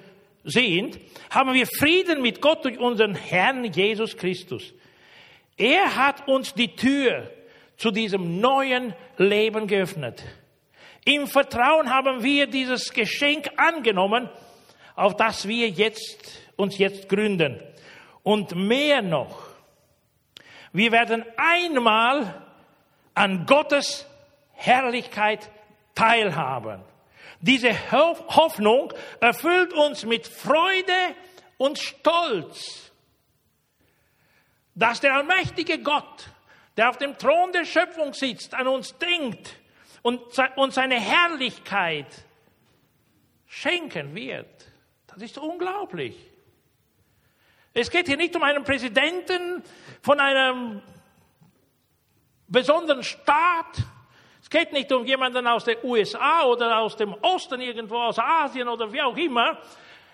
sind, 0.44 1.00
haben 1.30 1.54
wir 1.54 1.66
Frieden 1.66 2.20
mit 2.20 2.42
Gott 2.42 2.62
durch 2.62 2.78
unseren 2.78 3.14
Herrn 3.14 3.64
Jesus 3.64 4.14
Christus. 4.14 4.74
Er 5.56 5.96
hat 5.96 6.28
uns 6.28 6.52
die 6.52 6.76
Tür 6.76 7.30
zu 7.78 7.90
diesem 7.90 8.38
neuen 8.38 8.92
Leben 9.16 9.66
geöffnet. 9.66 10.22
Im 11.06 11.26
Vertrauen 11.26 11.88
haben 11.88 12.22
wir 12.22 12.48
dieses 12.48 12.92
Geschenk 12.92 13.48
angenommen, 13.56 14.28
auf 14.96 15.16
das 15.16 15.48
wir 15.48 15.70
jetzt, 15.70 16.38
uns 16.56 16.76
jetzt 16.76 17.08
gründen. 17.08 17.60
Und 18.22 18.54
mehr 18.54 19.00
noch, 19.00 19.38
wir 20.70 20.92
werden 20.92 21.24
einmal 21.38 22.44
an 23.14 23.46
Gottes 23.46 24.06
Herrlichkeit 24.52 25.50
teilhaben. 25.94 26.82
Diese 27.40 27.72
Hoffnung 27.92 28.92
erfüllt 29.20 29.72
uns 29.72 30.04
mit 30.04 30.26
Freude 30.26 30.92
und 31.58 31.78
Stolz 31.78 32.84
dass 34.74 35.00
der 35.00 35.14
allmächtige 35.14 35.78
Gott, 35.80 36.28
der 36.76 36.90
auf 36.90 36.98
dem 36.98 37.16
Thron 37.16 37.52
der 37.52 37.64
Schöpfung 37.64 38.12
sitzt, 38.12 38.54
an 38.54 38.66
uns 38.66 38.96
denkt 38.98 39.56
und, 40.02 40.20
uns 40.56 40.74
seine 40.74 41.00
Herrlichkeit 41.00 42.06
schenken 43.46 44.14
wird. 44.14 44.66
Das 45.06 45.22
ist 45.22 45.38
unglaublich. 45.38 46.16
Es 47.72 47.90
geht 47.90 48.06
hier 48.06 48.16
nicht 48.16 48.34
um 48.34 48.42
einen 48.42 48.64
Präsidenten 48.64 49.62
von 50.02 50.20
einem 50.20 50.82
besonderen 52.48 53.02
Staat. 53.02 53.78
Es 54.44 54.50
geht 54.50 54.74
nicht 54.74 54.92
um 54.92 55.06
jemanden 55.06 55.46
aus 55.46 55.64
den 55.64 55.78
USA 55.82 56.44
oder 56.44 56.78
aus 56.80 56.96
dem 56.96 57.14
Osten 57.14 57.62
irgendwo, 57.62 57.96
aus 57.96 58.18
Asien 58.18 58.68
oder 58.68 58.92
wie 58.92 59.00
auch 59.00 59.16
immer. 59.16 59.58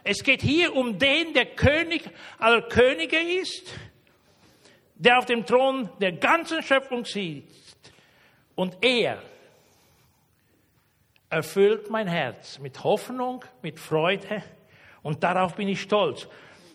Es 0.05 0.23
geht 0.23 0.41
hier 0.41 0.75
um 0.77 0.97
den, 0.97 1.35
der 1.35 1.47
König 1.47 2.09
aller 2.39 2.63
Könige 2.63 3.19
ist, 3.19 3.75
der 4.95 5.19
auf 5.19 5.27
dem 5.27 5.45
Thron 5.45 5.91
der 6.01 6.13
ganzen 6.13 6.63
Schöpfung 6.63 7.05
sitzt 7.05 7.93
und 8.55 8.77
er 8.83 9.21
erfüllt 11.29 11.91
mein 11.91 12.07
Herz 12.07 12.61
mit 12.61 12.85
Hoffnung, 12.85 13.45
mit 13.63 13.81
Freude 13.81 14.45
und 15.03 15.25
darauf 15.25 15.57
bin 15.57 15.67
ich 15.67 15.81
stolz. 15.81 16.29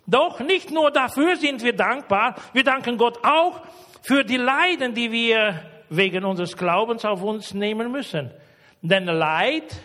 Doch 0.06 0.42
nicht 0.42 0.72
nur 0.72 0.92
dafür 0.92 1.38
sind 1.38 1.64
wir 1.64 1.74
dankbar, 1.74 2.36
wir 2.52 2.66
danken 2.66 2.98
Gott 2.98 3.24
auch 3.24 3.62
für 4.02 4.26
die 4.26 4.36
Leiden, 4.36 4.94
die 4.94 5.10
wir 5.10 5.72
wegen 5.90 6.26
unseres 6.26 6.56
Glaubens 6.56 7.06
auf 7.06 7.22
uns 7.22 7.54
nehmen 7.54 7.92
müssen. 7.92 8.32
Denn 8.82 9.06
Leid 9.06 9.76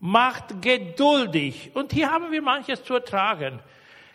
macht 0.00 0.62
geduldig. 0.62 1.70
Und 1.74 1.92
hier 1.92 2.10
haben 2.10 2.30
wir 2.30 2.42
manches 2.42 2.82
zu 2.84 2.94
ertragen. 2.94 3.60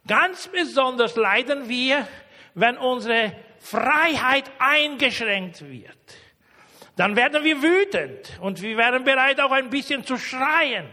Ganz 0.08 0.48
besonders 0.48 1.16
leiden 1.16 1.70
wir, 1.70 2.08
wenn 2.54 2.78
unsere 2.78 3.34
Freiheit 3.60 4.50
eingeschränkt 4.60 5.62
wird. 5.62 5.96
Dann 6.96 7.16
werden 7.16 7.44
wir 7.44 7.62
wütend 7.62 8.40
und 8.42 8.62
wir 8.62 8.78
werden 8.78 9.04
bereit, 9.04 9.40
auch 9.40 9.52
ein 9.52 9.70
bisschen 9.70 10.04
zu 10.04 10.18
schreien 10.18 10.88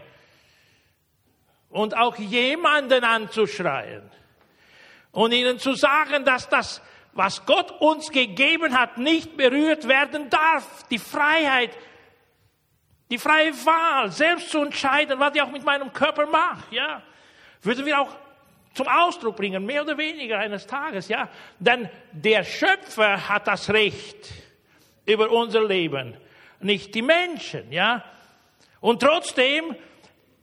und 1.69 1.95
auch 1.95 2.17
jemanden 2.17 3.03
anzuschreien 3.03 4.09
und 5.11 5.33
ihnen 5.33 5.59
zu 5.59 5.73
sagen, 5.73 6.23
dass 6.23 6.47
das, 6.49 6.81
was 7.13 7.45
Gott 7.45 7.71
uns 7.81 8.11
gegeben 8.11 8.77
hat, 8.77 8.97
nicht 8.97 9.35
berührt 9.35 9.87
werden 9.87 10.29
darf. 10.29 10.83
Die 10.89 10.99
Freiheit, 10.99 11.71
die 13.09 13.17
freie 13.17 13.53
Wahl, 13.65 14.11
selbst 14.11 14.49
zu 14.49 14.61
entscheiden, 14.61 15.19
was 15.19 15.35
ich 15.35 15.41
auch 15.41 15.51
mit 15.51 15.63
meinem 15.63 15.91
Körper 15.91 16.27
mache, 16.27 16.63
ja, 16.71 17.01
würden 17.61 17.85
wir 17.85 17.99
auch 17.99 18.15
zum 18.73 18.87
Ausdruck 18.87 19.35
bringen, 19.35 19.65
mehr 19.65 19.81
oder 19.81 19.97
weniger 19.97 20.37
eines 20.37 20.67
Tages, 20.67 21.07
ja. 21.07 21.27
Denn 21.57 21.89
der 22.11 22.43
Schöpfer 22.43 23.27
hat 23.27 23.47
das 23.47 23.69
Recht 23.69 24.31
über 25.05 25.31
unser 25.31 25.65
Leben, 25.65 26.15
nicht 26.59 26.93
die 26.93 27.01
Menschen, 27.01 27.71
ja. 27.71 28.03
Und 28.79 29.01
trotzdem 29.01 29.75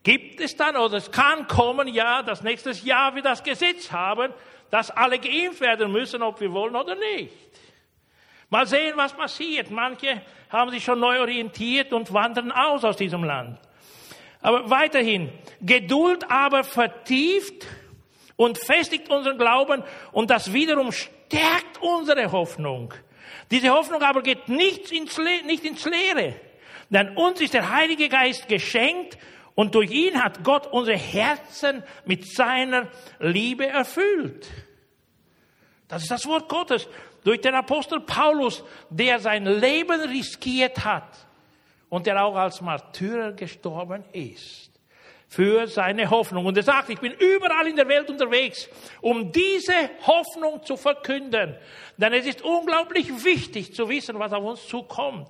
gibt 0.03 0.41
es 0.41 0.57
dann, 0.57 0.77
oder 0.77 0.99
es 0.99 1.11
kann 1.11 1.47
kommen, 1.47 1.89
ja, 1.89 2.23
das 2.23 2.43
nächste 2.43 2.71
Jahr 2.71 3.15
wir 3.15 3.23
das 3.23 3.43
Gesetz 3.43 3.91
haben, 3.91 4.33
dass 4.71 4.91
alle 4.91 5.19
geimpft 5.19 5.61
werden 5.61 5.93
müssen, 5.93 6.23
ob 6.23 6.41
wir 6.41 6.53
wollen 6.53 6.77
oder 6.77 6.95
nicht. 6.95 7.33
Mal 8.49 8.67
sehen, 8.67 8.97
was 8.97 9.13
passiert. 9.13 9.71
Manche 9.71 10.23
haben 10.51 10.71
sich 10.71 10.85
schon 10.85 11.01
neu 11.01 11.21
orientiert 11.21 11.93
und 11.93 12.13
wandern 12.13 12.53
aus 12.53 12.85
aus 12.85 12.97
diesem 12.97 13.25
Land. 13.25 13.59
Aber 14.41 14.71
weiterhin, 14.71 15.33
Geduld 15.61 16.31
aber 16.31 16.63
vertieft 16.63 17.67
und 18.37 18.59
festigt 18.59 19.11
unseren 19.11 19.39
Glauben 19.39 19.83
und 20.13 20.31
das 20.31 20.53
wiederum 20.53 20.93
stärkt 20.93 21.81
unsere 21.81 22.31
Hoffnung. 22.31 22.95
Diese 23.51 23.71
Hoffnung 23.71 24.03
aber 24.03 24.23
geht 24.23 24.49
nicht 24.49 24.93
ins, 24.93 25.17
Le 25.17 25.43
nicht 25.45 25.65
ins 25.65 25.85
Leere, 25.85 26.35
denn 26.91 27.17
uns 27.17 27.41
ist 27.41 27.55
der 27.55 27.73
Heilige 27.73 28.09
Geist 28.09 28.49
geschenkt 28.49 29.19
und 29.57 29.75
durch 29.75 29.91
ihn 29.91 30.23
hat 30.23 30.45
Gott 30.45 30.67
unsere 30.67 30.99
Herzen 30.99 31.83
mit 32.05 32.31
seiner 32.31 32.89
Liebe 33.19 33.67
erfüllt. 33.67 34.47
Das 35.89 36.03
ist 36.03 36.11
das 36.11 36.27
Wort 36.27 36.49
Gottes. 36.49 36.87
Durch 37.25 37.41
den 37.41 37.55
Apostel 37.55 38.01
Paulus, 38.01 38.63
der 38.91 39.19
sein 39.19 39.47
Leben 39.47 39.99
riskiert 40.03 40.85
hat 40.85 41.09
und 41.89 42.07
der 42.07 42.23
auch 42.23 42.37
als 42.37 42.61
Martyrer 42.61 43.33
gestorben 43.33 44.05
ist. 44.13 44.71
Für 45.27 45.67
seine 45.67 46.11
Hoffnung. 46.11 46.45
Und 46.45 46.57
er 46.59 46.63
sagt, 46.63 46.91
ich 46.91 47.01
bin 47.01 47.13
überall 47.13 47.67
in 47.67 47.77
der 47.77 47.89
Welt 47.89 48.11
unterwegs, 48.11 48.69
um 49.01 49.33
diese 49.33 49.91
Hoffnung 50.07 50.63
zu 50.65 50.77
verkünden. 50.77 51.57
Denn 51.97 52.13
es 52.13 52.27
ist 52.27 52.43
unglaublich 52.43 53.25
wichtig 53.25 53.75
zu 53.75 53.89
wissen, 53.89 54.19
was 54.19 54.35
auf 54.35 54.45
uns 54.45 54.69
zukommt. 54.69 55.29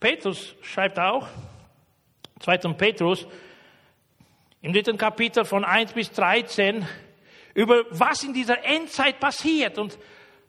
Petrus 0.00 0.54
schreibt 0.62 0.98
auch, 0.98 1.28
2. 2.42 2.58
Petrus, 2.76 3.26
im 4.60 4.72
dritten 4.72 4.98
Kapitel 4.98 5.44
von 5.44 5.64
1 5.64 5.92
bis 5.92 6.10
13, 6.12 6.86
über 7.54 7.84
was 7.90 8.22
in 8.24 8.34
dieser 8.34 8.64
Endzeit 8.64 9.20
passiert. 9.20 9.78
Und 9.78 9.98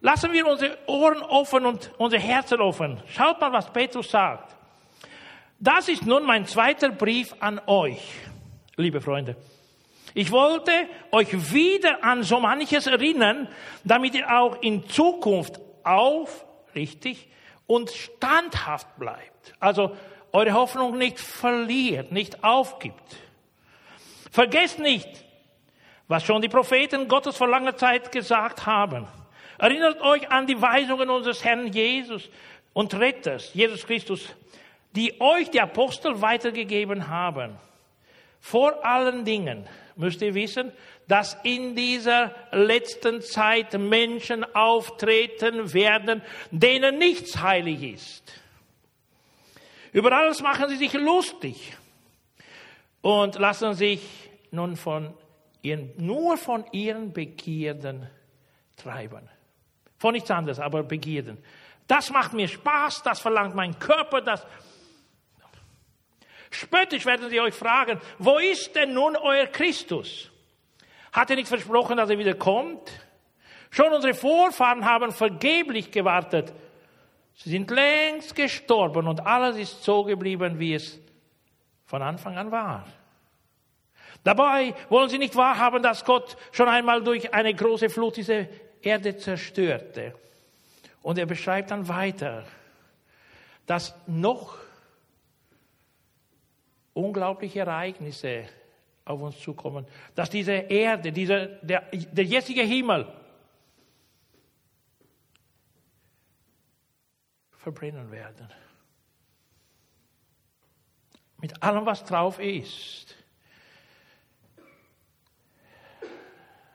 lassen 0.02 0.32
wir 0.34 0.48
unsere 0.48 0.78
Ohren 0.88 1.22
offen 1.22 1.66
und 1.66 1.92
unsere 1.98 2.22
Herzen 2.22 2.60
offen. 2.62 3.02
Schaut 3.08 3.40
mal, 3.40 3.52
was 3.52 3.72
Petrus 3.72 4.10
sagt. 4.10 4.56
Das 5.60 5.88
ist 5.88 6.06
nun 6.06 6.26
mein 6.26 6.46
zweiter 6.46 6.90
Brief 6.90 7.34
an 7.40 7.62
euch, 7.68 8.02
liebe 8.76 9.00
Freunde. 9.00 9.38
Ich 10.16 10.32
wollte 10.32 10.72
euch 11.12 11.54
wieder 11.54 12.04
an 12.04 12.24
so 12.24 12.40
manches 12.40 12.86
erinnern, 12.86 13.48
damit 13.84 14.14
ihr 14.14 14.30
auch 14.30 14.62
in 14.62 14.88
Zukunft 14.88 15.60
aufrichtig 15.84 17.30
und 17.66 17.90
standhaft 17.90 19.00
bleibt. 19.00 19.56
Also 19.60 19.96
eure 20.34 20.54
Hoffnung 20.54 20.98
nicht 20.98 21.20
verliert, 21.20 22.12
nicht 22.12 22.44
aufgibt. 22.44 23.18
Vergesst 24.32 24.80
nicht, 24.80 25.08
was 26.08 26.24
schon 26.24 26.42
die 26.42 26.50
Propheten 26.50 27.08
Gottes 27.08 27.38
vor 27.38 27.48
langer 27.48 27.78
Zeit 27.78 28.12
gesagt 28.12 28.66
haben. 28.66 29.08
Erinnert 29.60 30.02
euch 30.02 30.30
an 30.30 30.48
die 30.48 30.60
Weisungen 30.60 31.10
unseres 31.10 31.44
Herrn 31.44 31.68
Jesus 31.68 32.30
und 32.74 32.94
Retters, 32.96 33.54
Jesus 33.54 33.86
Christus, 33.86 34.28
die 34.96 35.22
euch 35.22 35.52
die 35.52 35.62
Apostel 35.62 36.20
weitergegeben 36.22 37.08
haben. 37.08 37.56
Vor 38.40 38.84
allen 38.84 39.24
Dingen 39.24 39.68
müsst 39.96 40.22
ihr 40.22 40.34
wissen, 40.34 40.72
dass 41.08 41.38
in 41.44 41.76
dieser 41.76 42.34
letzten 42.52 43.22
Zeit 43.22 43.78
Menschen 43.78 44.44
auftreten 44.56 45.74
werden, 45.74 46.22
denen 46.52 46.98
nichts 46.98 47.42
heilig 47.42 47.84
ist. 47.84 48.43
Über 49.94 50.12
alles 50.12 50.42
machen 50.42 50.70
sie 50.70 50.78
sich 50.78 50.94
lustig 50.94 51.78
und 53.02 53.36
lassen 53.36 53.76
sich 53.76 54.02
nun 54.50 54.76
von 54.76 55.14
ihren, 55.62 55.94
nur 55.98 56.38
von 56.38 56.66
ihren 56.72 57.14
Begierden 57.14 58.10
treiben. 58.76 59.30
Von 60.00 60.14
nichts 60.14 60.32
anderes, 60.32 60.60
aber 60.60 60.84
Begierden. 60.84 61.38
Das 61.88 62.10
macht 62.10 62.34
mir 62.34 62.48
Spaß, 62.48 63.04
das 63.04 63.20
verlangt 63.20 63.56
mein 63.56 63.78
Körper, 63.78 64.22
das. 64.22 64.46
Spöttisch 66.50 67.06
werden 67.06 67.30
sie 67.30 67.40
euch 67.40 67.54
fragen, 67.54 68.00
wo 68.18 68.38
ist 68.38 68.76
denn 68.76 68.94
nun 68.94 69.16
euer 69.16 69.48
Christus? 69.48 70.32
Hat 71.12 71.30
er 71.30 71.36
nicht 71.36 71.48
versprochen, 71.48 71.98
dass 71.98 72.10
er 72.10 72.18
wieder 72.18 72.36
kommt? 72.36 72.92
Schon 73.70 73.92
unsere 73.92 74.14
Vorfahren 74.14 74.86
haben 74.86 75.12
vergeblich 75.12 75.92
gewartet. 75.92 76.54
Sie 77.36 77.50
sind 77.50 77.70
längst 77.72 78.36
gestorben 78.36 79.08
und 79.08 79.26
alles 79.26 79.58
ist 79.58 79.84
so 79.84 80.04
geblieben, 80.04 80.60
wie 80.60 80.76
es 80.76 81.00
von 81.86 82.02
Anfang 82.02 82.38
an 82.38 82.52
war. 82.52 82.86
Dabei 84.24 84.74
wollen 84.90 85.10
sie 85.10 85.18
nicht 85.18 85.36
wahrhaben, 85.36 85.84
dass 85.84 86.06
Gott 86.06 86.38
schon 86.52 86.70
einmal 86.70 87.04
durch 87.04 87.34
eine 87.34 87.54
große 87.54 87.90
Flut 87.90 88.18
diese 88.18 88.48
Erde 88.82 89.18
zerstörte. 89.18 90.14
Und 91.02 91.18
er 91.18 91.26
beschreibt 91.26 91.72
dann 91.72 91.88
weiter, 91.88 92.46
dass 93.66 93.94
noch 94.08 94.58
unglaubliche 96.94 97.62
Ereignisse 97.62 98.46
auf 99.06 99.22
uns 99.22 99.40
zukommen, 99.40 99.86
dass 100.16 100.30
diese 100.30 100.54
Erde, 100.54 101.12
dieser, 101.12 101.48
der, 101.48 101.90
der 101.92 102.24
jetzige 102.24 102.62
Himmel 102.62 103.08
verbrennen 107.64 108.12
werden. 108.12 108.50
Mit 111.38 111.64
allem, 111.64 111.86
was 111.86 112.04
drauf 112.04 112.40
ist. 112.40 113.16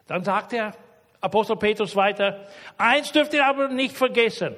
Dann 0.07 0.25
sagt 0.25 0.53
der 0.53 0.75
Apostel 1.21 1.57
Petrus 1.57 1.95
weiter, 1.95 2.47
eins 2.79 3.13
dürft 3.13 3.35
ihr 3.35 3.45
aber 3.45 3.69
nicht 3.69 3.97
vergessen, 3.97 4.57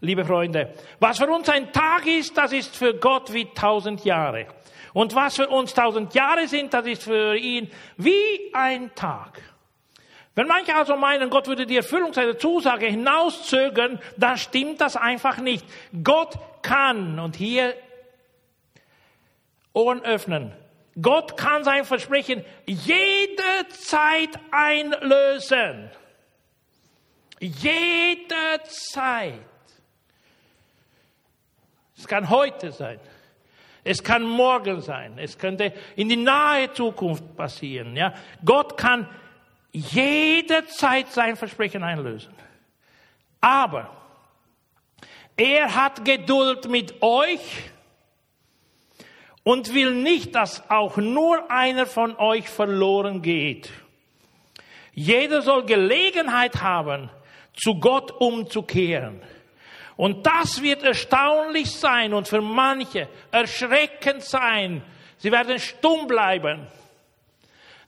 liebe 0.00 0.24
Freunde, 0.24 0.74
was 0.98 1.18
für 1.18 1.28
uns 1.28 1.48
ein 1.48 1.72
Tag 1.72 2.06
ist, 2.06 2.36
das 2.36 2.52
ist 2.52 2.76
für 2.76 2.94
Gott 2.94 3.32
wie 3.32 3.46
tausend 3.54 4.04
Jahre. 4.04 4.48
Und 4.92 5.14
was 5.14 5.36
für 5.36 5.48
uns 5.48 5.72
tausend 5.74 6.12
Jahre 6.14 6.48
sind, 6.48 6.74
das 6.74 6.86
ist 6.86 7.04
für 7.04 7.36
ihn 7.36 7.70
wie 7.96 8.52
ein 8.52 8.92
Tag. 8.94 9.40
Wenn 10.34 10.46
manche 10.46 10.74
also 10.74 10.96
meinen, 10.96 11.28
Gott 11.28 11.46
würde 11.46 11.66
die 11.66 11.76
Erfüllung 11.76 12.14
seiner 12.14 12.38
Zusage 12.38 12.86
hinauszögern, 12.86 14.00
dann 14.16 14.38
stimmt 14.38 14.80
das 14.80 14.96
einfach 14.96 15.38
nicht. 15.38 15.66
Gott 16.02 16.38
kann, 16.62 17.18
und 17.18 17.36
hier 17.36 17.74
Ohren 19.74 20.02
öffnen, 20.04 20.52
Gott 21.00 21.36
kann 21.36 21.64
sein 21.64 21.84
Versprechen 21.84 22.44
jederzeit 22.66 24.38
einlösen. 24.50 25.90
Jederzeit. 27.40 28.52
Es 31.96 32.06
kann 32.06 32.28
heute 32.30 32.72
sein. 32.72 33.00
Es 33.84 34.02
kann 34.04 34.22
morgen 34.22 34.80
sein. 34.80 35.18
Es 35.18 35.38
könnte 35.38 35.72
in 35.96 36.08
die 36.08 36.16
nahe 36.16 36.72
Zukunft 36.72 37.36
passieren. 37.36 37.96
Ja? 37.96 38.14
Gott 38.44 38.76
kann 38.76 39.08
jederzeit 39.72 41.08
sein 41.08 41.36
Versprechen 41.36 41.82
einlösen. 41.82 42.32
Aber 43.40 43.90
er 45.36 45.74
hat 45.74 46.04
Geduld 46.04 46.68
mit 46.68 47.02
euch 47.02 47.40
und 49.42 49.74
will 49.74 49.94
nicht, 49.94 50.34
dass 50.34 50.70
auch 50.70 50.96
nur 50.98 51.50
einer 51.50 51.86
von 51.86 52.16
euch 52.16 52.48
verloren 52.48 53.22
geht. 53.22 53.70
Jeder 54.94 55.42
soll 55.42 55.64
Gelegenheit 55.64 56.62
haben, 56.62 57.10
zu 57.54 57.80
Gott 57.80 58.12
umzukehren. 58.12 59.22
Und 59.96 60.26
das 60.26 60.62
wird 60.62 60.82
erstaunlich 60.82 61.70
sein 61.70 62.14
und 62.14 62.28
für 62.28 62.40
manche 62.40 63.08
erschreckend 63.30 64.22
sein. 64.22 64.82
Sie 65.18 65.32
werden 65.32 65.58
stumm 65.58 66.06
bleiben, 66.06 66.66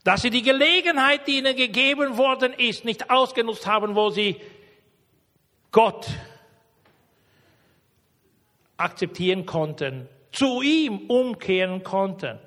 dass 0.04 0.20
sie 0.20 0.30
die 0.30 0.42
Gelegenheit, 0.42 1.26
die 1.26 1.38
ihnen 1.38 1.56
gegeben 1.56 2.18
worden 2.18 2.52
ist, 2.52 2.84
nicht 2.84 3.10
ausgenutzt 3.10 3.66
haben, 3.66 3.94
wo 3.94 4.10
sie 4.10 4.36
Gott 5.72 6.06
akzeptieren 8.76 9.46
konnten, 9.46 10.08
zu 10.30 10.60
ihm 10.60 11.06
umkehren 11.08 11.82
konnten. 11.82 12.38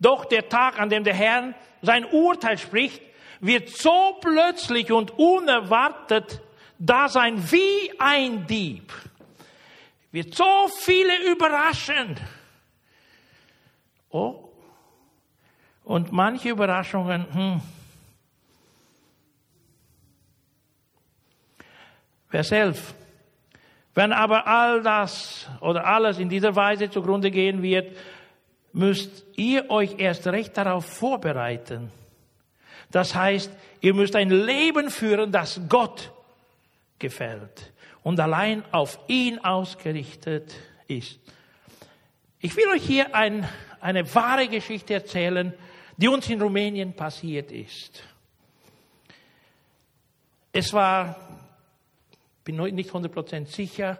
Doch 0.00 0.24
der 0.24 0.48
Tag, 0.48 0.80
an 0.80 0.88
dem 0.88 1.04
der 1.04 1.14
Herr 1.14 1.54
sein 1.82 2.06
Urteil 2.06 2.56
spricht, 2.56 3.02
wird 3.40 3.68
so 3.68 4.18
plötzlich 4.20 4.90
und 4.90 5.18
unerwartet 5.18 6.40
da 6.78 7.08
sein 7.08 7.50
wie 7.52 7.92
ein 7.98 8.46
Dieb. 8.46 8.92
Wird 10.10 10.34
so 10.34 10.68
viele 10.68 11.30
überraschen. 11.30 12.18
Oh. 14.08 14.49
Und 15.90 16.12
manche 16.12 16.50
Überraschungen, 16.50 17.26
hm. 17.34 17.60
Vers 22.28 22.52
11. 22.52 22.94
Wenn 23.96 24.12
aber 24.12 24.46
all 24.46 24.84
das 24.84 25.48
oder 25.60 25.84
alles 25.84 26.20
in 26.20 26.28
dieser 26.28 26.54
Weise 26.54 26.90
zugrunde 26.90 27.32
gehen 27.32 27.60
wird, 27.60 27.96
müsst 28.72 29.24
ihr 29.34 29.68
euch 29.68 29.98
erst 29.98 30.28
recht 30.28 30.56
darauf 30.56 30.84
vorbereiten. 30.86 31.90
Das 32.92 33.16
heißt, 33.16 33.50
ihr 33.80 33.92
müsst 33.92 34.14
ein 34.14 34.30
Leben 34.30 34.90
führen, 34.90 35.32
das 35.32 35.60
Gott 35.68 36.12
gefällt 37.00 37.72
und 38.04 38.20
allein 38.20 38.62
auf 38.70 39.00
ihn 39.08 39.40
ausgerichtet 39.40 40.54
ist. 40.86 41.18
Ich 42.38 42.54
will 42.54 42.68
euch 42.68 42.84
hier 42.84 43.12
ein, 43.12 43.44
eine 43.80 44.14
wahre 44.14 44.46
Geschichte 44.46 44.94
erzählen, 44.94 45.52
die 46.00 46.08
uns 46.08 46.30
in 46.30 46.40
Rumänien 46.40 46.94
passiert 46.94 47.52
ist. 47.52 48.02
Es 50.50 50.72
war, 50.72 51.14
bin 52.42 52.56
nicht 52.56 52.90
100% 52.90 53.44
sicher, 53.44 53.98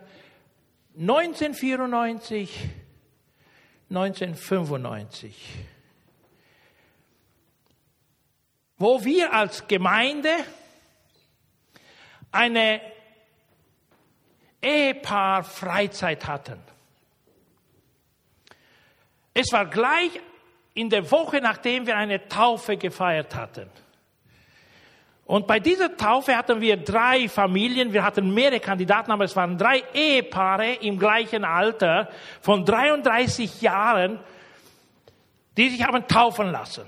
1994, 0.98 2.58
1995, 3.90 5.58
wo 8.78 9.04
wir 9.04 9.34
als 9.34 9.68
Gemeinde 9.68 10.30
eine 12.32 12.80
Ehepaar 14.62 15.44
Freizeit 15.44 16.26
hatten. 16.26 16.62
Es 19.34 19.52
war 19.52 19.66
gleich 19.66 20.18
in 20.80 20.88
der 20.88 21.10
Woche, 21.10 21.40
nachdem 21.40 21.86
wir 21.86 21.96
eine 21.96 22.26
Taufe 22.26 22.76
gefeiert 22.76 23.34
hatten. 23.34 23.68
Und 25.26 25.46
bei 25.46 25.60
dieser 25.60 25.96
Taufe 25.96 26.36
hatten 26.36 26.60
wir 26.60 26.76
drei 26.78 27.28
Familien, 27.28 27.92
wir 27.92 28.02
hatten 28.02 28.32
mehrere 28.34 28.58
Kandidaten, 28.58 29.12
aber 29.12 29.24
es 29.24 29.36
waren 29.36 29.56
drei 29.56 29.84
Ehepaare 29.94 30.72
im 30.80 30.98
gleichen 30.98 31.44
Alter 31.44 32.08
von 32.40 32.64
33 32.64 33.60
Jahren, 33.60 34.18
die 35.56 35.68
sich 35.68 35.84
haben 35.84 36.08
taufen 36.08 36.50
lassen. 36.50 36.86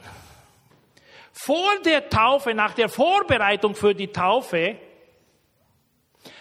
Vor 1.33 1.71
der 1.85 2.09
Taufe, 2.09 2.55
nach 2.55 2.75
der 2.75 2.89
Vorbereitung 2.89 3.75
für 3.75 3.95
die 3.95 4.09
Taufe, 4.09 4.77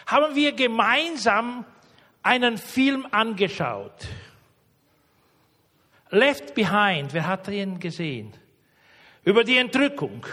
haben 0.08 0.36
wir 0.36 0.54
gemeinsam 0.54 1.66
einen 2.24 2.58
Film 2.58 3.06
angeschaut. 3.12 4.08
Left 6.12 6.54
Behind, 6.54 7.14
wer 7.14 7.26
hat 7.26 7.48
ihn 7.48 7.80
gesehen? 7.80 8.34
Über 9.24 9.44
die 9.44 9.58
Entrückung. 9.58 10.26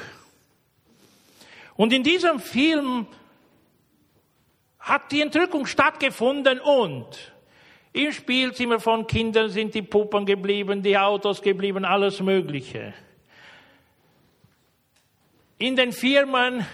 Und 1.77 1.93
in 1.93 2.03
diesem 2.03 2.41
Film 2.41 3.07
hat 4.81 5.13
die 5.13 5.21
Entrückung 5.21 5.67
stattgefunden 5.67 6.59
und 6.61 7.33
im 7.93 8.13
Spielzimmer 8.13 8.81
von 8.81 9.07
Kindern 9.07 9.51
sind 9.51 9.75
die 9.75 9.83
Puppen 9.83 10.27
geblieben, 10.27 10.83
die 10.83 10.99
Autos 10.99 11.41
geblieben, 11.41 11.85
alles 11.85 12.21
Mögliche. 12.21 12.95
In 15.59 15.77
den 15.77 15.93
Firmen 15.93 16.67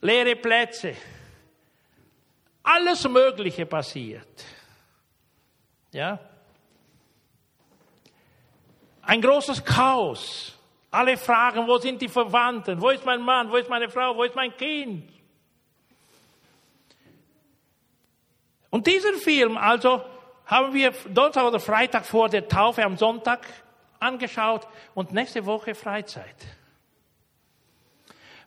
leere 0.00 0.36
Plätze. 0.36 0.94
Alles 2.62 3.08
Mögliche 3.08 3.66
passiert. 3.66 4.44
Ja? 5.92 6.18
Ein 9.02 9.20
großes 9.20 9.64
Chaos. 9.64 10.56
Alle 10.90 11.16
fragen, 11.16 11.66
wo 11.66 11.78
sind 11.78 12.00
die 12.00 12.08
Verwandten? 12.08 12.80
Wo 12.80 12.90
ist 12.90 13.04
mein 13.04 13.20
Mann? 13.20 13.50
Wo 13.50 13.56
ist 13.56 13.68
meine 13.68 13.88
Frau? 13.88 14.16
Wo 14.16 14.22
ist 14.24 14.34
mein 14.34 14.56
Kind? 14.56 15.10
Und 18.70 18.86
diesen 18.86 19.16
Film, 19.16 19.56
also, 19.56 20.02
haben 20.46 20.74
wir 20.74 20.92
Donnerstag 21.08 21.44
oder 21.44 21.60
Freitag 21.60 22.06
vor 22.06 22.28
der 22.28 22.48
Taufe 22.48 22.84
am 22.84 22.96
Sonntag 22.96 23.46
angeschaut 23.98 24.66
und 24.94 25.12
nächste 25.12 25.44
Woche 25.46 25.74
Freizeit. 25.74 26.36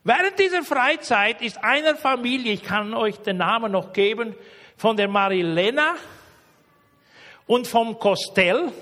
Während 0.04 0.38
dieser 0.38 0.62
Freizeit 0.62 1.42
ist 1.42 1.62
einer 1.64 1.96
Familie, 1.96 2.52
ich 2.52 2.62
kann 2.62 2.94
euch 2.94 3.18
den 3.18 3.38
Namen 3.38 3.72
noch 3.72 3.92
geben, 3.92 4.36
von 4.76 4.96
der 4.96 5.08
Marilena 5.08 5.96
und 7.46 7.66
vom 7.66 7.98
Kostell, 7.98 8.72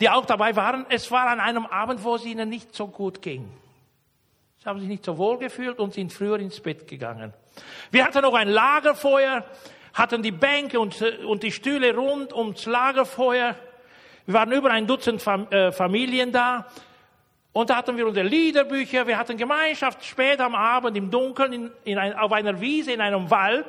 die 0.00 0.08
auch 0.08 0.26
dabei 0.26 0.54
waren. 0.56 0.86
Es 0.88 1.10
war 1.10 1.28
an 1.28 1.40
einem 1.40 1.66
Abend, 1.66 2.02
wo 2.04 2.14
es 2.14 2.24
ihnen 2.24 2.48
nicht 2.48 2.74
so 2.74 2.86
gut 2.86 3.22
ging. 3.22 3.50
Sie 4.58 4.68
haben 4.68 4.80
sich 4.80 4.88
nicht 4.88 5.04
so 5.04 5.16
wohl 5.18 5.38
gefühlt 5.38 5.78
und 5.78 5.94
sind 5.94 6.12
früher 6.12 6.38
ins 6.38 6.60
Bett 6.60 6.86
gegangen. 6.86 7.32
Wir 7.90 8.04
hatten 8.04 8.22
noch 8.22 8.34
ein 8.34 8.48
Lagerfeuer, 8.48 9.44
hatten 9.94 10.22
die 10.22 10.32
Bänke 10.32 10.78
und, 10.78 11.00
und 11.26 11.42
die 11.42 11.52
Stühle 11.52 11.94
rund 11.94 12.32
ums 12.32 12.66
Lagerfeuer. 12.66 13.54
Wir 14.26 14.34
waren 14.34 14.52
über 14.52 14.70
ein 14.70 14.86
Dutzend 14.86 15.26
äh, 15.26 15.72
Familien 15.72 16.32
da. 16.32 16.66
Und 17.52 17.70
da 17.70 17.76
hatten 17.76 17.96
wir 17.96 18.06
unsere 18.06 18.26
Liederbücher, 18.26 19.06
wir 19.06 19.16
hatten 19.16 19.36
Gemeinschaft 19.36 20.04
spät 20.04 20.40
am 20.40 20.54
Abend 20.54 20.96
im 20.96 21.10
Dunkeln 21.10 21.52
in, 21.52 21.70
in 21.84 21.98
ein, 21.98 22.14
auf 22.14 22.30
einer 22.30 22.60
Wiese 22.60 22.92
in 22.92 23.00
einem 23.00 23.30
Wald. 23.30 23.66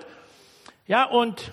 Ja, 0.86 1.06
und 1.06 1.52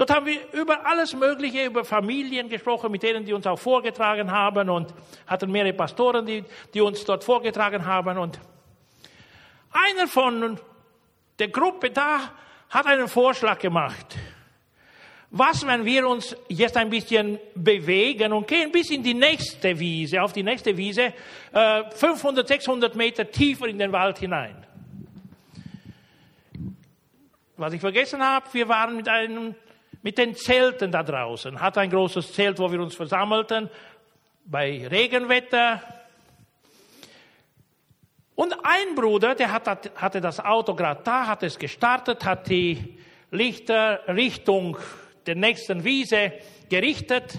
dort 0.00 0.10
haben 0.10 0.24
wir 0.24 0.40
über 0.52 0.86
alles 0.86 1.14
Mögliche, 1.14 1.66
über 1.66 1.84
Familien 1.84 2.48
gesprochen, 2.48 2.90
mit 2.90 3.02
denen, 3.02 3.26
die 3.26 3.34
uns 3.34 3.46
auch 3.46 3.58
vorgetragen 3.58 4.30
haben 4.30 4.70
und 4.70 4.94
hatten 5.26 5.52
mehrere 5.52 5.74
Pastoren, 5.74 6.24
die, 6.24 6.42
die 6.72 6.80
uns 6.80 7.04
dort 7.04 7.22
vorgetragen 7.22 7.84
haben. 7.84 8.16
Und 8.16 8.40
einer 9.70 10.08
von 10.08 10.58
der 11.38 11.48
Gruppe 11.48 11.90
da 11.90 12.32
hat 12.70 12.86
einen 12.86 13.08
Vorschlag 13.08 13.58
gemacht. 13.58 14.16
Was, 15.32 15.64
wenn 15.66 15.84
wir 15.84 16.08
uns 16.08 16.34
jetzt 16.48 16.76
ein 16.76 16.88
bisschen 16.88 17.38
bewegen 17.54 18.32
und 18.32 18.48
gehen 18.48 18.72
bis 18.72 18.90
in 18.90 19.02
die 19.02 19.14
nächste 19.14 19.78
Wiese, 19.78 20.22
auf 20.22 20.32
die 20.32 20.42
nächste 20.42 20.76
Wiese, 20.76 21.12
500, 21.94 22.48
600 22.48 22.94
Meter 22.96 23.30
tiefer 23.30 23.66
in 23.66 23.78
den 23.78 23.92
Wald 23.92 24.18
hinein? 24.18 24.66
Was 27.58 27.74
ich 27.74 27.80
vergessen 27.80 28.22
habe, 28.22 28.46
wir 28.52 28.66
waren 28.68 28.96
mit 28.96 29.06
einem, 29.06 29.54
mit 30.02 30.18
den 30.18 30.34
Zelten 30.34 30.90
da 30.90 31.02
draußen, 31.02 31.60
hatte 31.60 31.80
ein 31.80 31.90
großes 31.90 32.32
Zelt, 32.32 32.58
wo 32.58 32.70
wir 32.72 32.80
uns 32.80 32.94
versammelten, 32.94 33.68
bei 34.44 34.86
Regenwetter. 34.88 35.82
Und 38.34 38.54
ein 38.62 38.94
Bruder, 38.94 39.34
der 39.34 39.52
hatte 39.52 40.20
das 40.20 40.40
Auto 40.40 40.74
gerade 40.74 41.02
da, 41.04 41.26
hat 41.26 41.42
es 41.42 41.58
gestartet, 41.58 42.24
hat 42.24 42.48
die 42.48 42.98
Lichter 43.30 44.00
Richtung 44.08 44.78
der 45.26 45.34
nächsten 45.34 45.84
Wiese 45.84 46.32
gerichtet. 46.68 47.38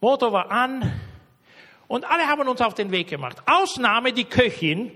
Motor 0.00 0.32
war 0.32 0.50
an 0.50 0.92
und 1.88 2.04
alle 2.04 2.26
haben 2.28 2.46
uns 2.48 2.60
auf 2.60 2.74
den 2.74 2.90
Weg 2.90 3.08
gemacht. 3.08 3.38
Ausnahme 3.46 4.12
die 4.12 4.24
Köchin, 4.24 4.92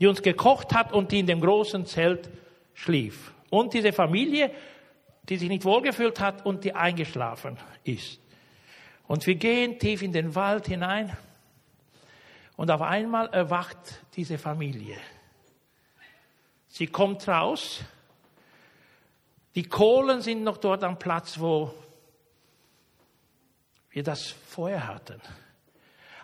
die 0.00 0.06
uns 0.06 0.22
gekocht 0.22 0.72
hat 0.72 0.92
und 0.92 1.12
die 1.12 1.20
in 1.20 1.26
dem 1.26 1.40
großen 1.40 1.84
Zelt 1.84 2.30
schlief. 2.74 3.32
Und 3.50 3.74
diese 3.74 3.92
Familie, 3.92 4.50
die 5.28 5.36
sich 5.36 5.48
nicht 5.48 5.64
wohlgefühlt 5.64 6.20
hat 6.20 6.44
und 6.46 6.64
die 6.64 6.74
eingeschlafen 6.74 7.58
ist. 7.84 8.20
Und 9.06 9.26
wir 9.26 9.36
gehen 9.36 9.78
tief 9.78 10.02
in 10.02 10.12
den 10.12 10.34
Wald 10.34 10.66
hinein 10.66 11.16
und 12.56 12.70
auf 12.70 12.82
einmal 12.82 13.28
erwacht 13.28 14.04
diese 14.14 14.38
Familie. 14.38 14.98
Sie 16.68 16.86
kommt 16.86 17.26
raus 17.28 17.84
die 19.56 19.64
Kohlen 19.64 20.20
sind 20.20 20.44
noch 20.44 20.58
dort 20.58 20.84
am 20.84 20.98
Platz, 20.98 21.40
wo 21.40 21.72
wir 23.88 24.02
das 24.02 24.26
vorher 24.28 24.86
hatten. 24.86 25.18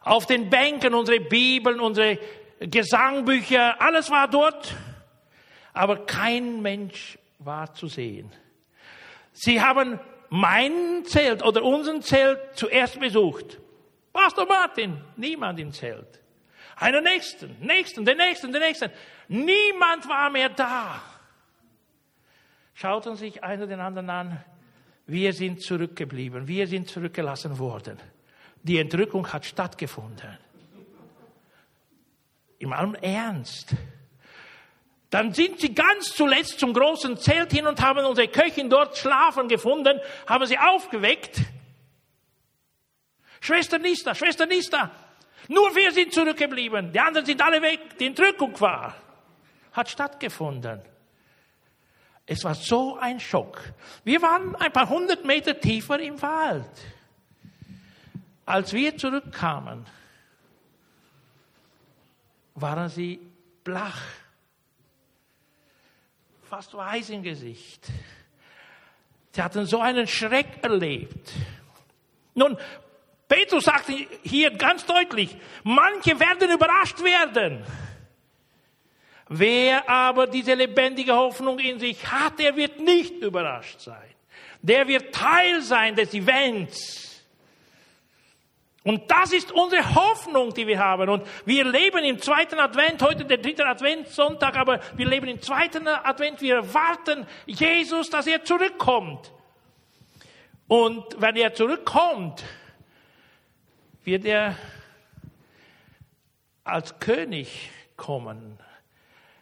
Auf 0.02 0.26
den 0.26 0.50
Bänken 0.50 0.92
unsere 0.92 1.18
Bibeln, 1.18 1.80
unsere 1.80 2.18
Gesangbücher, 2.60 3.80
alles 3.80 4.10
war 4.10 4.28
dort, 4.28 4.74
aber 5.72 6.04
kein 6.04 6.60
Mensch 6.60 7.18
war 7.38 7.72
zu 7.72 7.86
sehen. 7.86 8.30
Sie 9.32 9.60
haben 9.60 9.98
mein 10.28 11.04
Zelt 11.04 11.42
oder 11.42 11.62
unseren 11.62 12.02
Zelt 12.02 12.38
zuerst 12.54 12.98
besucht. 12.98 13.58
Pastor 14.12 14.46
Martin, 14.46 14.98
niemand 15.16 15.58
im 15.58 15.72
Zelt. 15.72 16.20
Einen 16.76 17.04
nächsten, 17.04 17.56
nächsten, 17.60 18.04
den 18.04 18.16
nächsten, 18.16 18.52
den 18.52 18.62
nächsten. 18.62 18.90
Niemand 19.28 20.08
war 20.08 20.30
mehr 20.30 20.48
da. 20.48 21.00
Schauten 22.74 23.16
sich 23.16 23.42
einer 23.44 23.66
den 23.66 23.80
anderen 23.80 24.10
an. 24.10 24.44
Wir 25.06 25.32
sind 25.32 25.62
zurückgeblieben. 25.62 26.48
Wir 26.48 26.66
sind 26.66 26.88
zurückgelassen 26.88 27.58
worden. 27.58 27.98
Die 28.62 28.78
Entrückung 28.78 29.30
hat 29.32 29.44
stattgefunden. 29.44 30.38
Im 32.58 32.72
allem 32.72 32.94
Ernst. 32.94 33.74
Dann 35.12 35.34
sind 35.34 35.60
sie 35.60 35.74
ganz 35.74 36.14
zuletzt 36.14 36.58
zum 36.58 36.72
großen 36.72 37.18
Zelt 37.18 37.52
hin 37.52 37.66
und 37.66 37.82
haben 37.82 38.02
unsere 38.02 38.28
Köchin 38.28 38.70
dort 38.70 38.96
schlafen 38.96 39.46
gefunden, 39.46 40.00
haben 40.26 40.46
sie 40.46 40.58
aufgeweckt. 40.58 41.42
Schwester 43.40 43.78
Nista, 43.78 44.14
Schwester 44.14 44.46
Nista, 44.46 44.90
nur 45.48 45.76
wir 45.76 45.92
sind 45.92 46.14
zurückgeblieben. 46.14 46.92
Die 46.92 46.98
anderen 46.98 47.26
sind 47.26 47.42
alle 47.42 47.60
weg. 47.60 47.98
Die 47.98 48.06
Entrückung 48.06 48.58
war. 48.58 48.94
Hat 49.72 49.90
stattgefunden. 49.90 50.80
Es 52.24 52.42
war 52.44 52.54
so 52.54 52.96
ein 52.96 53.20
Schock. 53.20 53.60
Wir 54.04 54.22
waren 54.22 54.56
ein 54.56 54.72
paar 54.72 54.88
hundert 54.88 55.26
Meter 55.26 55.60
tiefer 55.60 56.00
im 56.00 56.22
Wald. 56.22 56.70
Als 58.46 58.72
wir 58.72 58.96
zurückkamen, 58.96 59.84
waren 62.54 62.88
sie 62.88 63.20
blach, 63.62 64.00
fast 66.52 66.74
weiß 66.74 67.08
im 67.08 67.22
Gesicht. 67.22 67.86
Sie 69.30 69.40
hatten 69.40 69.64
so 69.64 69.80
einen 69.80 70.06
Schreck 70.06 70.48
erlebt. 70.60 71.32
Nun, 72.34 72.58
Petrus 73.26 73.64
sagt 73.64 73.90
hier 74.22 74.50
ganz 74.50 74.84
deutlich, 74.84 75.34
manche 75.62 76.20
werden 76.20 76.50
überrascht 76.50 77.02
werden. 77.02 77.64
Wer 79.30 79.88
aber 79.88 80.26
diese 80.26 80.52
lebendige 80.52 81.14
Hoffnung 81.14 81.58
in 81.58 81.78
sich 81.80 82.06
hat, 82.06 82.38
der 82.38 82.54
wird 82.54 82.78
nicht 82.80 83.14
überrascht 83.22 83.80
sein. 83.80 84.14
Der 84.60 84.86
wird 84.86 85.14
Teil 85.14 85.62
sein 85.62 85.96
des 85.96 86.12
Events. 86.12 87.11
Und 88.84 89.10
das 89.10 89.32
ist 89.32 89.52
unsere 89.52 89.94
Hoffnung, 89.94 90.52
die 90.54 90.66
wir 90.66 90.78
haben. 90.78 91.08
Und 91.08 91.24
wir 91.44 91.64
leben 91.64 92.04
im 92.04 92.20
zweiten 92.20 92.58
Advent, 92.58 93.00
heute 93.00 93.24
der 93.24 93.38
dritte 93.38 93.64
Adventssonntag, 93.64 94.56
aber 94.56 94.80
wir 94.96 95.06
leben 95.06 95.28
im 95.28 95.40
zweiten 95.40 95.86
Advent. 95.86 96.40
Wir 96.40 96.56
erwarten 96.56 97.26
Jesus, 97.46 98.10
dass 98.10 98.26
er 98.26 98.44
zurückkommt. 98.44 99.30
Und 100.66 101.04
wenn 101.20 101.36
er 101.36 101.54
zurückkommt, 101.54 102.42
wird 104.04 104.24
er 104.24 104.56
als 106.64 106.98
König 106.98 107.70
kommen. 107.96 108.58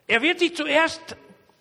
Er 0.07 0.21
wird 0.21 0.41
sich 0.41 0.55
zuerst 0.55 1.17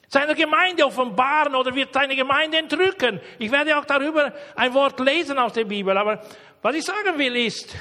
seiner 0.09 0.33
Gemeinde 0.33 0.85
offenbaren 0.85 1.55
oder 1.55 1.73
wird 1.73 1.93
seine 1.93 2.15
Gemeinde 2.15 2.57
entrücken. 2.57 3.21
Ich 3.37 3.51
werde 3.51 3.77
auch 3.77 3.85
darüber 3.85 4.33
ein 4.55 4.73
Wort 4.73 4.99
lesen 4.99 5.37
aus 5.37 5.53
der 5.53 5.65
Bibel. 5.65 5.95
Aber 5.95 6.21
was 6.61 6.75
ich 6.75 6.83
sagen 6.83 7.17
will 7.17 7.35
ist, 7.35 7.75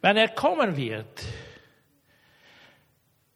wenn 0.00 0.16
er 0.16 0.28
kommen 0.28 0.76
wird, 0.76 1.24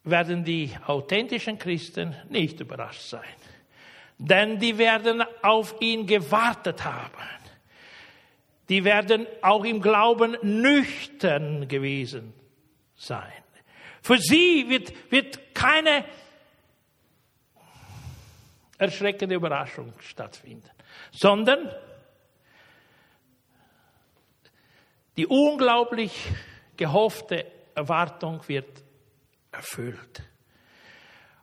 werden 0.03 0.45
die 0.45 0.71
authentischen 0.85 1.59
Christen 1.59 2.15
nicht 2.29 2.61
überrascht 2.61 3.09
sein. 3.09 3.35
Denn 4.17 4.57
die 4.57 4.77
werden 4.77 5.23
auf 5.41 5.75
ihn 5.81 6.07
gewartet 6.07 6.85
haben. 6.85 7.11
Die 8.69 8.83
werden 8.83 9.27
auch 9.41 9.65
im 9.65 9.81
Glauben 9.81 10.37
nüchtern 10.41 11.67
gewesen 11.67 12.33
sein. 12.95 13.31
Für 14.01 14.17
sie 14.17 14.69
wird, 14.69 14.93
wird 15.11 15.53
keine 15.53 16.05
erschreckende 18.77 19.35
Überraschung 19.35 19.93
stattfinden, 19.99 20.69
sondern 21.11 21.71
die 25.17 25.25
unglaublich 25.25 26.13
gehoffte 26.75 27.45
Erwartung 27.73 28.41
wird 28.47 28.83
erfüllt. 29.51 30.21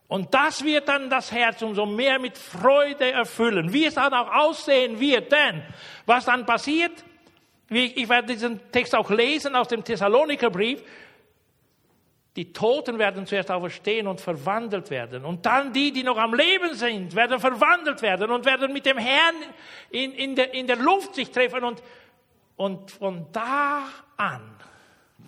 Und 0.06 0.32
das 0.32 0.62
wird 0.62 0.88
dann 0.88 1.10
das 1.10 1.32
Herz 1.32 1.62
umso 1.62 1.86
mehr 1.86 2.20
mit 2.20 2.38
Freude 2.38 3.10
erfüllen. 3.10 3.72
Wie 3.72 3.86
es 3.86 3.94
dann 3.94 4.12
auch 4.12 4.32
aussehen 4.32 5.00
wird, 5.00 5.32
denn 5.32 5.64
was 6.06 6.26
dann 6.26 6.46
passiert, 6.46 6.92
ich 7.68 8.08
werde 8.08 8.28
diesen 8.28 8.70
Text 8.70 8.94
auch 8.94 9.10
lesen 9.10 9.56
aus 9.56 9.68
dem 9.68 9.82
Thessalonikerbrief, 9.82 10.82
die 12.36 12.52
Toten 12.52 12.98
werden 12.98 13.26
zuerst 13.26 13.50
auferstehen 13.50 14.08
und 14.08 14.20
verwandelt 14.20 14.90
werden. 14.90 15.24
Und 15.24 15.46
dann 15.46 15.72
die, 15.72 15.92
die 15.92 16.02
noch 16.02 16.18
am 16.18 16.34
Leben 16.34 16.74
sind, 16.74 17.14
werden 17.14 17.38
verwandelt 17.38 18.02
werden 18.02 18.30
und 18.30 18.44
werden 18.44 18.72
mit 18.72 18.86
dem 18.86 18.98
Herrn 18.98 19.34
in, 19.90 20.12
in, 20.12 20.34
der, 20.34 20.52
in 20.52 20.66
der 20.66 20.76
Luft 20.76 21.14
sich 21.14 21.30
treffen. 21.30 21.62
Und, 21.62 21.82
und 22.56 22.90
von 22.90 23.26
da 23.30 23.84
an, 24.16 24.42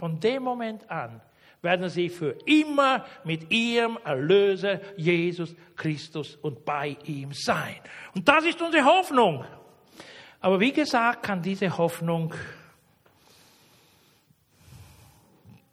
von 0.00 0.18
dem 0.18 0.42
Moment 0.42 0.90
an, 0.90 1.20
werden 1.62 1.88
sie 1.88 2.08
für 2.08 2.36
immer 2.44 3.04
mit 3.24 3.52
ihrem 3.52 3.98
Erlöser 4.04 4.80
Jesus 4.96 5.54
Christus 5.76 6.36
und 6.36 6.64
bei 6.64 6.96
ihm 7.04 7.32
sein. 7.32 7.76
Und 8.14 8.28
das 8.28 8.44
ist 8.44 8.60
unsere 8.60 8.84
Hoffnung. 8.84 9.44
Aber 10.40 10.58
wie 10.58 10.72
gesagt, 10.72 11.22
kann 11.22 11.40
diese 11.40 11.76
Hoffnung 11.76 12.34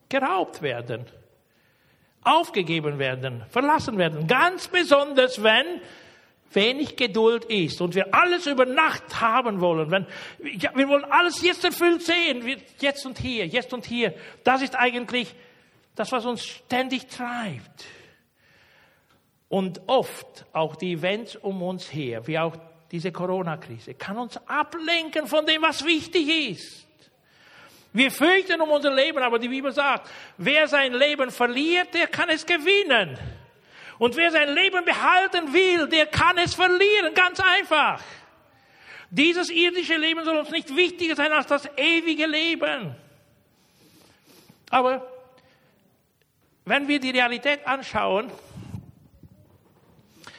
geraubt 0.10 0.62
werden, 0.62 1.06
aufgegeben 2.24 3.00
werden, 3.00 3.44
verlassen 3.50 3.98
werden. 3.98 4.28
Ganz 4.28 4.68
besonders, 4.68 5.42
wenn 5.42 5.82
wenig 6.54 6.96
Geduld 6.96 7.46
ist 7.46 7.82
und 7.82 7.96
wir 7.96 8.14
alles 8.14 8.46
über 8.46 8.66
Nacht 8.66 9.22
haben 9.22 9.60
wollen. 9.62 9.92
Wenn, 9.92 10.06
ja, 10.60 10.72
wir 10.76 10.88
wollen 10.88 11.06
alles 11.06 11.42
jetzt 11.42 11.64
erfüllt 11.64 12.04
sehen, 12.04 12.46
jetzt 12.80 13.06
und 13.06 13.18
hier, 13.18 13.48
jetzt 13.48 13.74
und 13.74 13.86
hier. 13.86 14.14
Das 14.44 14.62
ist 14.62 14.76
eigentlich 14.76 15.34
das, 15.96 16.12
was 16.12 16.26
uns 16.26 16.44
ständig 16.44 17.08
treibt. 17.08 17.86
Und 19.50 19.82
oft 19.88 20.46
auch 20.52 20.76
die 20.76 20.94
Events 20.94 21.36
um 21.36 21.62
uns 21.62 21.94
her, 21.94 22.26
wie 22.28 22.40
auch 22.40 22.56
diese 22.92 23.12
Corona-Krise, 23.12 23.94
kann 23.94 24.18
uns 24.18 24.38
ablenken 24.48 25.28
von 25.28 25.46
dem, 25.46 25.62
was 25.62 25.86
wichtig 25.86 26.52
ist. 26.52 26.88
Wir 27.94 28.12
fürchten 28.12 28.60
um 28.60 28.70
unser 28.70 28.94
Leben, 28.94 29.20
aber 29.20 29.40
die 29.40 29.48
Bibel 29.48 29.72
sagt, 29.72 30.10
wer 30.38 30.68
sein 30.68 30.94
Leben 30.94 31.32
verliert, 31.32 31.94
der 31.94 32.08
kann 32.08 32.30
es 32.30 32.46
gewinnen. 32.46 33.18
Und 34.00 34.16
wer 34.16 34.32
sein 34.32 34.54
Leben 34.54 34.84
behalten 34.84 35.54
will, 35.54 35.88
der 35.88 36.08
kann 36.08 36.38
es 36.40 36.56
verlieren, 36.56 37.14
ganz 37.14 37.40
einfach. 37.40 38.02
Dieses 39.12 39.52
irdische 39.52 39.96
Leben 39.96 40.26
soll 40.26 40.38
uns 40.38 40.50
nicht 40.50 40.76
wichtiger 40.76 41.16
sein 41.16 41.32
als 41.32 41.46
das 41.46 41.70
ewige 41.78 42.26
Leben. 42.26 42.96
Aber 44.72 45.08
wenn 46.66 46.88
wir 46.88 47.00
die 47.00 47.12
Realität 47.12 47.66
anschauen, 47.68 48.32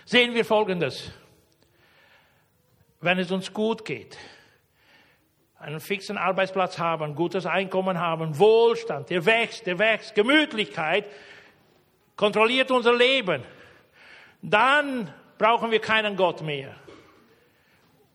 sehen 0.05 0.35
wir 0.35 0.45
Folgendes 0.45 1.13
wenn 3.05 3.19
es 3.19 3.31
uns 3.31 3.53
gut 3.53 3.85
geht, 3.85 4.17
einen 5.59 5.81
fixen 5.81 6.19
Arbeitsplatz 6.19 6.79
haben, 6.79 7.15
gutes 7.15 7.47
Einkommen 7.47 7.99
haben, 7.99 8.39
Wohlstand, 8.39 9.11
der 9.11 9.25
wächst, 9.25 9.67
der 9.67 9.79
wächst, 9.79 10.15
Gemütlichkeit, 10.15 11.07
kontrolliert 12.17 12.71
unser 12.71 12.95
Leben, 12.95 13.43
dann 14.43 15.13
brauchen 15.39 15.71
wir 15.71 15.81
keinen 15.81 16.17
Gott 16.17 16.43
mehr. 16.43 16.75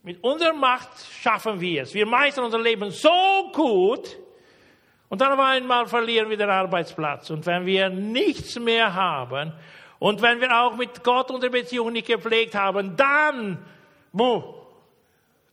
Mit 0.04 0.24
unserer 0.24 0.54
Macht 0.54 0.90
schaffen 1.22 1.60
wir 1.60 1.84
es. 1.84 1.94
Wir 1.94 2.06
meistern 2.06 2.46
unser 2.46 2.60
Leben 2.60 2.92
so 2.92 3.52
gut 3.54 4.18
und 5.10 5.20
dann 5.20 5.38
einmal 5.40 5.88
verlieren 5.88 6.30
wir 6.30 6.38
den 6.38 6.50
Arbeitsplatz. 6.50 7.30
Und 7.32 7.46
wenn 7.46 7.66
wir 7.66 7.90
nichts 7.90 8.58
mehr 8.60 8.94
haben 8.94 9.54
und 9.98 10.22
wenn 10.22 10.40
wir 10.40 10.56
auch 10.58 10.78
mit 10.78 11.04
Gott 11.04 11.32
unsere 11.32 11.52
Beziehung 11.52 11.92
nicht 11.92 12.08
gepflegt 12.08 12.56
haben, 12.56 12.96
dann, 12.96 13.66
buh, 14.14 14.59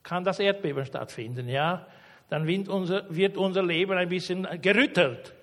kann 0.07 0.23
das 0.23 0.39
Erdbeben 0.39 0.87
stattfinden, 0.87 1.49
ja, 1.49 1.85
dann 2.29 2.47
wird 2.47 2.69
unser, 2.69 3.13
wird 3.15 3.37
unser 3.37 3.65
Leben 3.65 3.93
ein 3.99 4.09
bisschen 4.09 4.47
gerüttelt. 4.63 5.35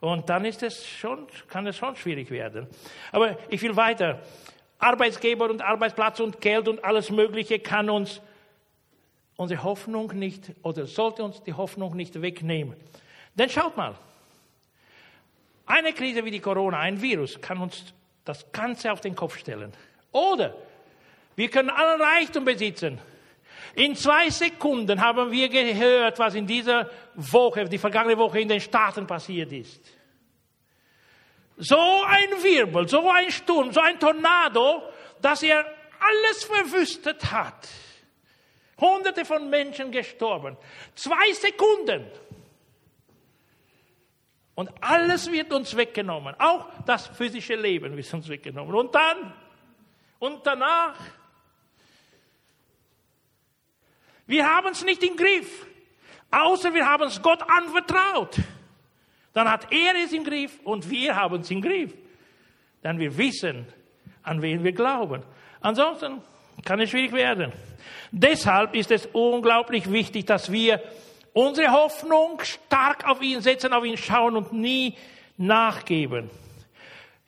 Und 0.00 0.30
dann 0.30 0.46
ist 0.46 0.62
es 0.62 0.86
schon, 0.86 1.26
kann 1.48 1.66
es 1.66 1.76
schon 1.76 1.96
schwierig 1.96 2.30
werden. 2.30 2.66
Aber 3.12 3.36
ich 3.50 3.60
will 3.60 3.76
weiter. 3.76 4.20
Arbeitsgeber 4.78 5.50
und 5.50 5.60
Arbeitsplatz 5.60 6.20
und 6.20 6.40
Geld 6.40 6.66
und 6.66 6.82
alles 6.82 7.10
Mögliche 7.10 7.58
kann 7.58 7.90
uns 7.90 8.22
unsere 9.36 9.62
Hoffnung 9.62 10.10
nicht 10.14 10.50
oder 10.62 10.86
sollte 10.86 11.22
uns 11.22 11.42
die 11.42 11.52
Hoffnung 11.52 11.94
nicht 11.94 12.22
wegnehmen. 12.22 12.74
Denn 13.34 13.50
schaut 13.50 13.76
mal, 13.76 13.96
eine 15.66 15.92
Krise 15.92 16.24
wie 16.24 16.30
die 16.30 16.40
Corona, 16.40 16.78
ein 16.78 17.02
Virus, 17.02 17.38
kann 17.42 17.58
uns 17.58 17.92
das 18.24 18.50
Ganze 18.50 18.92
auf 18.92 19.02
den 19.02 19.14
Kopf 19.14 19.36
stellen. 19.36 19.74
Oder 20.10 20.54
wir 21.34 21.50
können 21.50 21.68
allen 21.68 22.00
Reichtum 22.00 22.46
besitzen. 22.46 22.98
In 23.74 23.94
zwei 23.94 24.30
Sekunden 24.30 25.00
haben 25.00 25.30
wir 25.30 25.48
gehört, 25.48 26.18
was 26.18 26.34
in 26.34 26.46
dieser 26.46 26.90
Woche, 27.14 27.64
die 27.64 27.78
vergangene 27.78 28.16
Woche 28.16 28.40
in 28.40 28.48
den 28.48 28.60
Staaten 28.60 29.06
passiert 29.06 29.52
ist. 29.52 29.80
So 31.58 31.78
ein 32.06 32.42
Wirbel, 32.42 32.88
so 32.88 33.08
ein 33.10 33.30
Sturm, 33.30 33.72
so 33.72 33.80
ein 33.80 33.98
Tornado, 33.98 34.82
dass 35.20 35.42
er 35.42 35.64
alles 35.98 36.44
verwüstet 36.44 37.30
hat. 37.32 37.68
Hunderte 38.78 39.24
von 39.24 39.48
Menschen 39.48 39.90
gestorben. 39.90 40.56
Zwei 40.94 41.32
Sekunden. 41.32 42.10
Und 44.54 44.70
alles 44.80 45.30
wird 45.30 45.52
uns 45.52 45.76
weggenommen. 45.76 46.34
Auch 46.38 46.68
das 46.84 47.06
physische 47.08 47.54
Leben 47.54 47.96
wird 47.96 48.12
uns 48.12 48.28
weggenommen. 48.28 48.74
Und 48.74 48.94
dann, 48.94 49.34
und 50.18 50.46
danach, 50.46 50.98
wir 54.26 54.46
haben 54.46 54.68
es 54.68 54.84
nicht 54.84 55.02
im 55.02 55.16
Griff, 55.16 55.66
außer 56.30 56.74
wir 56.74 56.86
haben 56.86 57.04
es 57.04 57.20
Gott 57.22 57.42
anvertraut. 57.48 58.36
Dann 59.32 59.50
hat 59.50 59.70
er 59.70 59.94
es 60.02 60.12
im 60.12 60.24
Griff 60.24 60.58
und 60.64 60.88
wir 60.88 61.14
haben 61.14 61.40
es 61.40 61.50
im 61.50 61.60
Griff. 61.60 61.94
Dann 62.82 62.98
wir 62.98 63.16
wissen, 63.18 63.66
an 64.22 64.40
wen 64.42 64.64
wir 64.64 64.72
glauben. 64.72 65.22
Ansonsten 65.60 66.22
kann 66.64 66.80
es 66.80 66.90
schwierig 66.90 67.12
werden. 67.12 67.52
Deshalb 68.10 68.74
ist 68.74 68.90
es 68.90 69.06
unglaublich 69.12 69.90
wichtig, 69.90 70.26
dass 70.26 70.50
wir 70.50 70.82
unsere 71.32 71.70
Hoffnung 71.72 72.40
stark 72.42 73.06
auf 73.06 73.20
ihn 73.20 73.42
setzen, 73.42 73.72
auf 73.72 73.84
ihn 73.84 73.96
schauen 73.96 74.36
und 74.36 74.52
nie 74.52 74.96
nachgeben. 75.36 76.30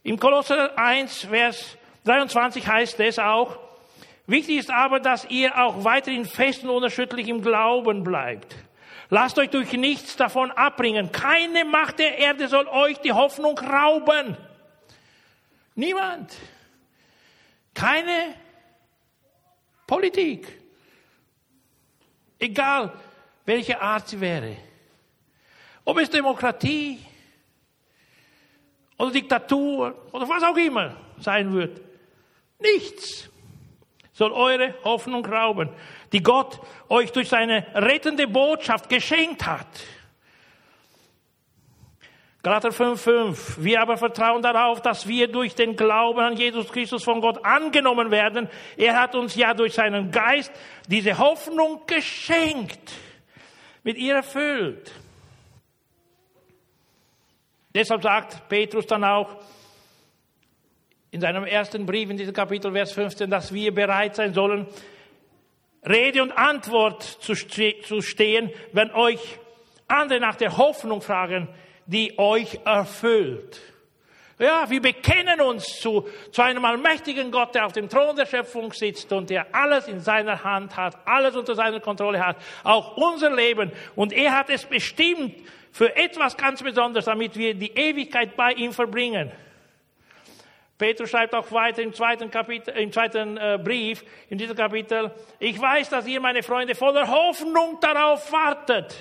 Im 0.02 0.18
Kolosser 0.18 0.78
1, 0.78 1.26
Vers 1.26 1.76
23 2.04 2.66
heißt 2.66 3.00
es 3.00 3.18
auch, 3.18 3.58
wichtig 4.28 4.58
ist 4.58 4.70
aber, 4.70 5.00
dass 5.00 5.24
ihr 5.28 5.58
auch 5.58 5.82
weiterhin 5.82 6.24
fest 6.24 6.62
und 6.62 6.70
unerschütterlich 6.70 7.28
im 7.28 7.42
Glauben 7.42 8.04
bleibt. 8.04 8.54
Lasst 9.10 9.38
euch 9.38 9.50
durch 9.50 9.72
nichts 9.72 10.16
davon 10.16 10.50
abbringen. 10.50 11.10
Keine 11.10 11.64
Macht 11.64 11.98
der 11.98 12.18
Erde 12.18 12.46
soll 12.46 12.68
euch 12.68 12.98
die 12.98 13.12
Hoffnung 13.12 13.58
rauben. 13.58 14.36
Niemand. 15.74 16.36
Keine 17.72 18.34
Politik. 19.86 20.46
Egal, 22.38 22.92
welche 23.46 23.80
Art 23.80 24.08
sie 24.08 24.20
wäre. 24.20 24.56
Ob 25.84 25.98
es 25.98 26.10
Demokratie 26.10 26.98
oder 28.98 29.10
Diktatur 29.10 30.08
oder 30.12 30.28
was 30.28 30.42
auch 30.42 30.56
immer 30.56 30.96
sein 31.18 31.52
wird. 31.52 31.80
Nichts 32.58 33.30
soll 34.18 34.32
eure 34.32 34.74
Hoffnung 34.82 35.24
rauben, 35.24 35.68
die 36.10 36.24
Gott 36.24 36.60
euch 36.88 37.12
durch 37.12 37.28
seine 37.28 37.64
rettende 37.72 38.26
Botschaft 38.26 38.88
geschenkt 38.88 39.46
hat. 39.46 39.68
Galater 42.42 42.70
5,5. 42.70 43.62
Wir 43.62 43.80
aber 43.80 43.96
vertrauen 43.96 44.42
darauf, 44.42 44.82
dass 44.82 45.06
wir 45.06 45.28
durch 45.28 45.54
den 45.54 45.76
Glauben 45.76 46.18
an 46.18 46.36
Jesus 46.36 46.72
Christus 46.72 47.04
von 47.04 47.20
Gott 47.20 47.44
angenommen 47.44 48.10
werden. 48.10 48.48
Er 48.76 49.00
hat 49.00 49.14
uns 49.14 49.36
ja 49.36 49.54
durch 49.54 49.74
seinen 49.74 50.10
Geist 50.10 50.50
diese 50.88 51.16
Hoffnung 51.18 51.82
geschenkt 51.86 52.90
mit 53.84 53.96
ihr 53.98 54.16
erfüllt. 54.16 54.90
Deshalb 57.72 58.02
sagt 58.02 58.48
Petrus 58.48 58.86
dann 58.86 59.04
auch 59.04 59.36
in 61.10 61.20
seinem 61.20 61.44
ersten 61.44 61.86
Brief 61.86 62.10
in 62.10 62.16
diesem 62.16 62.34
Kapitel, 62.34 62.72
Vers 62.72 62.92
15, 62.92 63.30
dass 63.30 63.52
wir 63.52 63.72
bereit 63.72 64.14
sein 64.16 64.34
sollen, 64.34 64.66
Rede 65.88 66.22
und 66.22 66.32
Antwort 66.32 67.02
zu, 67.02 67.34
stehen, 67.34 68.50
wenn 68.72 68.90
euch 68.90 69.38
andere 69.86 70.20
nach 70.20 70.36
der 70.36 70.56
Hoffnung 70.58 71.00
fragen, 71.00 71.48
die 71.86 72.18
euch 72.18 72.60
erfüllt. 72.64 73.60
Ja, 74.38 74.68
wir 74.68 74.80
bekennen 74.80 75.40
uns 75.40 75.80
zu, 75.80 76.06
zu 76.30 76.42
einem 76.42 76.64
allmächtigen 76.64 77.32
Gott, 77.32 77.54
der 77.54 77.66
auf 77.66 77.72
dem 77.72 77.88
Thron 77.88 78.14
der 78.14 78.26
Schöpfung 78.26 78.72
sitzt 78.72 79.12
und 79.12 79.30
der 79.30 79.52
alles 79.52 79.88
in 79.88 80.00
seiner 80.00 80.44
Hand 80.44 80.76
hat, 80.76 80.96
alles 81.06 81.34
unter 81.34 81.56
seiner 81.56 81.80
Kontrolle 81.80 82.24
hat, 82.24 82.36
auch 82.62 82.96
unser 82.96 83.34
Leben. 83.34 83.72
Und 83.96 84.12
er 84.12 84.36
hat 84.36 84.50
es 84.50 84.64
bestimmt 84.64 85.34
für 85.72 85.96
etwas 85.96 86.36
ganz 86.36 86.62
Besonderes, 86.62 87.06
damit 87.06 87.36
wir 87.36 87.54
die 87.54 87.72
Ewigkeit 87.72 88.36
bei 88.36 88.52
ihm 88.52 88.72
verbringen. 88.72 89.32
Petrus 90.78 91.10
schreibt 91.10 91.34
auch 91.34 91.50
weiter 91.50 91.82
im 91.82 91.92
zweiten 91.92 92.30
Kapitel, 92.30 92.70
im 92.78 92.92
zweiten 92.92 93.36
äh, 93.36 93.58
Brief, 93.62 94.04
in 94.30 94.38
diesem 94.38 94.54
Kapitel, 94.54 95.10
ich 95.40 95.60
weiß, 95.60 95.90
dass 95.90 96.06
ihr, 96.06 96.20
meine 96.20 96.44
Freunde, 96.44 96.76
voller 96.76 97.08
Hoffnung 97.08 97.78
darauf 97.80 98.30
wartet. 98.30 98.94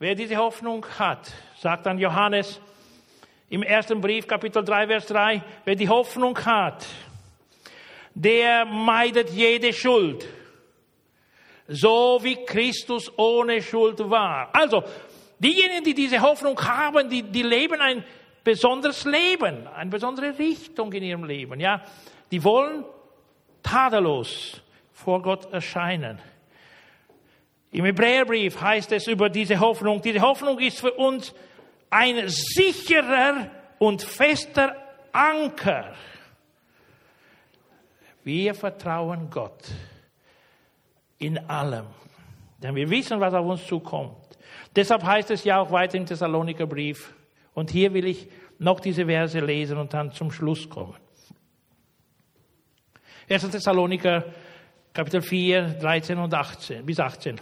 Wer 0.00 0.16
diese 0.16 0.36
Hoffnung 0.36 0.84
hat, 0.98 1.32
sagt 1.56 1.86
dann 1.86 1.98
Johannes 1.98 2.60
im 3.48 3.62
ersten 3.62 4.00
Brief, 4.00 4.26
Kapitel 4.26 4.64
3, 4.64 4.88
Vers 4.88 5.06
3, 5.06 5.42
wer 5.64 5.76
die 5.76 5.88
Hoffnung 5.88 6.36
hat, 6.44 6.84
der 8.12 8.64
meidet 8.64 9.30
jede 9.30 9.72
Schuld, 9.72 10.26
so 11.68 12.18
wie 12.22 12.44
Christus 12.44 13.16
ohne 13.16 13.62
Schuld 13.62 14.00
war. 14.10 14.50
Also, 14.52 14.82
diejenigen, 15.38 15.84
die 15.84 15.94
diese 15.94 16.20
Hoffnung 16.20 16.60
haben, 16.60 17.08
die, 17.08 17.22
die 17.22 17.44
leben 17.44 17.80
ein 17.80 18.04
besonderes 18.44 19.04
Leben, 19.04 19.66
eine 19.68 19.90
besondere 19.90 20.38
Richtung 20.38 20.92
in 20.92 21.02
ihrem 21.02 21.24
Leben, 21.24 21.60
ja. 21.60 21.82
Die 22.30 22.42
wollen 22.42 22.84
tadellos 23.62 24.60
vor 24.92 25.22
Gott 25.22 25.52
erscheinen. 25.52 26.18
Im 27.70 27.84
Hebräerbrief 27.84 28.60
heißt 28.60 28.92
es 28.92 29.06
über 29.06 29.30
diese 29.30 29.58
Hoffnung, 29.58 30.02
diese 30.02 30.20
Hoffnung 30.20 30.58
ist 30.58 30.80
für 30.80 30.92
uns 30.92 31.34
ein 31.90 32.28
sicherer 32.28 33.50
und 33.78 34.02
fester 34.02 34.76
Anker. 35.12 35.94
Wir 38.24 38.54
vertrauen 38.54 39.28
Gott 39.30 39.64
in 41.18 41.38
allem, 41.48 41.86
denn 42.62 42.74
wir 42.74 42.88
wissen, 42.88 43.20
was 43.20 43.34
auf 43.34 43.46
uns 43.46 43.66
zukommt. 43.66 44.16
Deshalb 44.76 45.02
heißt 45.02 45.30
es 45.30 45.44
ja 45.44 45.60
auch 45.60 45.70
weiter 45.70 45.98
im 45.98 46.06
Thessaloniker 46.06 46.66
Brief, 46.66 47.12
und 47.54 47.70
hier 47.70 47.92
will 47.94 48.06
ich 48.06 48.28
noch 48.58 48.80
diese 48.80 49.06
Verse 49.06 49.38
lesen 49.40 49.78
und 49.78 49.92
dann 49.94 50.12
zum 50.12 50.30
Schluss 50.30 50.68
kommen. 50.68 50.96
1. 53.28 53.50
Thessaloniker 53.50 54.24
Kapitel 54.92 55.22
4, 55.22 55.78
13 55.80 56.18
und 56.18 56.34
18 56.34 56.84
bis 56.84 57.00
18. 57.00 57.40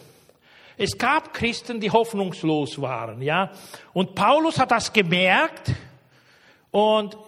Es 0.76 0.96
gab 0.96 1.34
Christen, 1.34 1.80
die 1.80 1.90
hoffnungslos 1.90 2.80
waren, 2.80 3.20
ja. 3.20 3.50
Und 3.92 4.14
Paulus 4.14 4.58
hat 4.58 4.70
das 4.70 4.92
gemerkt 4.92 5.72
und 6.70 7.18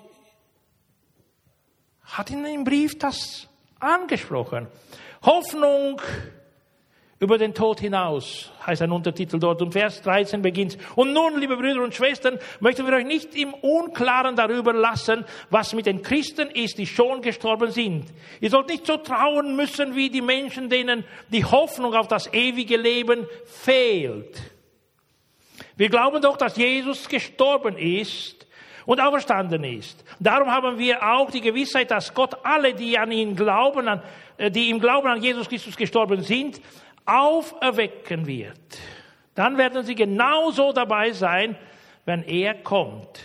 hat 2.04 2.30
in 2.30 2.46
einem 2.46 2.62
Brief 2.62 2.98
das 2.98 3.48
angesprochen. 3.80 4.68
Hoffnung 5.22 6.00
über 7.22 7.38
den 7.38 7.54
Tod 7.54 7.78
hinaus, 7.78 8.50
heißt 8.66 8.82
ein 8.82 8.90
Untertitel 8.90 9.38
dort. 9.38 9.62
Und 9.62 9.70
Vers 9.70 10.02
13 10.02 10.42
beginnt. 10.42 10.76
Und 10.96 11.12
nun, 11.12 11.38
liebe 11.38 11.56
Brüder 11.56 11.80
und 11.80 11.94
Schwestern, 11.94 12.36
möchten 12.58 12.84
wir 12.84 12.94
euch 12.94 13.06
nicht 13.06 13.36
im 13.36 13.54
Unklaren 13.54 14.34
darüber 14.34 14.72
lassen, 14.72 15.24
was 15.48 15.72
mit 15.72 15.86
den 15.86 16.02
Christen 16.02 16.50
ist, 16.50 16.78
die 16.78 16.86
schon 16.86 17.22
gestorben 17.22 17.70
sind. 17.70 18.06
Ihr 18.40 18.50
sollt 18.50 18.68
nicht 18.68 18.88
so 18.88 18.96
trauen 18.96 19.54
müssen 19.54 19.94
wie 19.94 20.10
die 20.10 20.20
Menschen, 20.20 20.68
denen 20.68 21.04
die 21.28 21.44
Hoffnung 21.44 21.94
auf 21.94 22.08
das 22.08 22.32
ewige 22.34 22.76
Leben 22.76 23.28
fehlt. 23.44 24.42
Wir 25.76 25.90
glauben 25.90 26.20
doch, 26.20 26.36
dass 26.36 26.56
Jesus 26.56 27.08
gestorben 27.08 27.78
ist 27.78 28.48
und 28.84 29.00
auferstanden 29.00 29.62
ist. 29.62 30.04
Darum 30.18 30.50
haben 30.50 30.76
wir 30.76 31.00
auch 31.08 31.30
die 31.30 31.40
Gewissheit, 31.40 31.92
dass 31.92 32.12
Gott 32.12 32.34
alle, 32.42 32.74
die 32.74 32.98
an 32.98 33.12
ihn 33.12 33.36
glauben, 33.36 33.86
an, 33.86 34.02
äh, 34.38 34.50
die 34.50 34.70
im 34.70 34.80
Glauben 34.80 35.06
an 35.06 35.22
Jesus 35.22 35.48
Christus 35.48 35.76
gestorben 35.76 36.22
sind, 36.22 36.60
auferwecken 37.06 38.26
wird, 38.26 38.78
dann 39.34 39.58
werden 39.58 39.84
sie 39.84 39.94
genauso 39.94 40.72
dabei 40.72 41.12
sein, 41.12 41.56
wenn 42.04 42.22
er 42.22 42.54
kommt. 42.54 43.20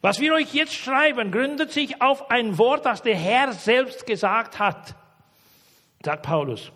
Was 0.00 0.18
wir 0.18 0.34
euch 0.34 0.52
jetzt 0.52 0.74
schreiben, 0.74 1.30
gründet 1.30 1.70
sich 1.70 2.02
auf 2.02 2.30
ein 2.30 2.58
Wort, 2.58 2.84
das 2.84 3.02
der 3.02 3.14
Herr 3.14 3.52
selbst 3.52 4.04
gesagt 4.06 4.58
hat, 4.58 4.96
sagt 6.04 6.22
Paulus. 6.22 6.72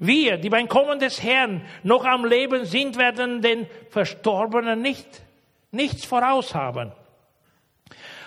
Wir, 0.00 0.36
die 0.36 0.50
beim 0.50 0.68
Kommen 0.68 0.98
des 0.98 1.22
Herrn 1.22 1.62
noch 1.84 2.04
am 2.04 2.24
Leben 2.24 2.64
sind, 2.64 2.96
werden 2.98 3.40
den 3.40 3.68
Verstorbenen 3.90 4.82
nicht, 4.82 5.22
nichts 5.70 6.04
voraus 6.04 6.56
haben. 6.56 6.90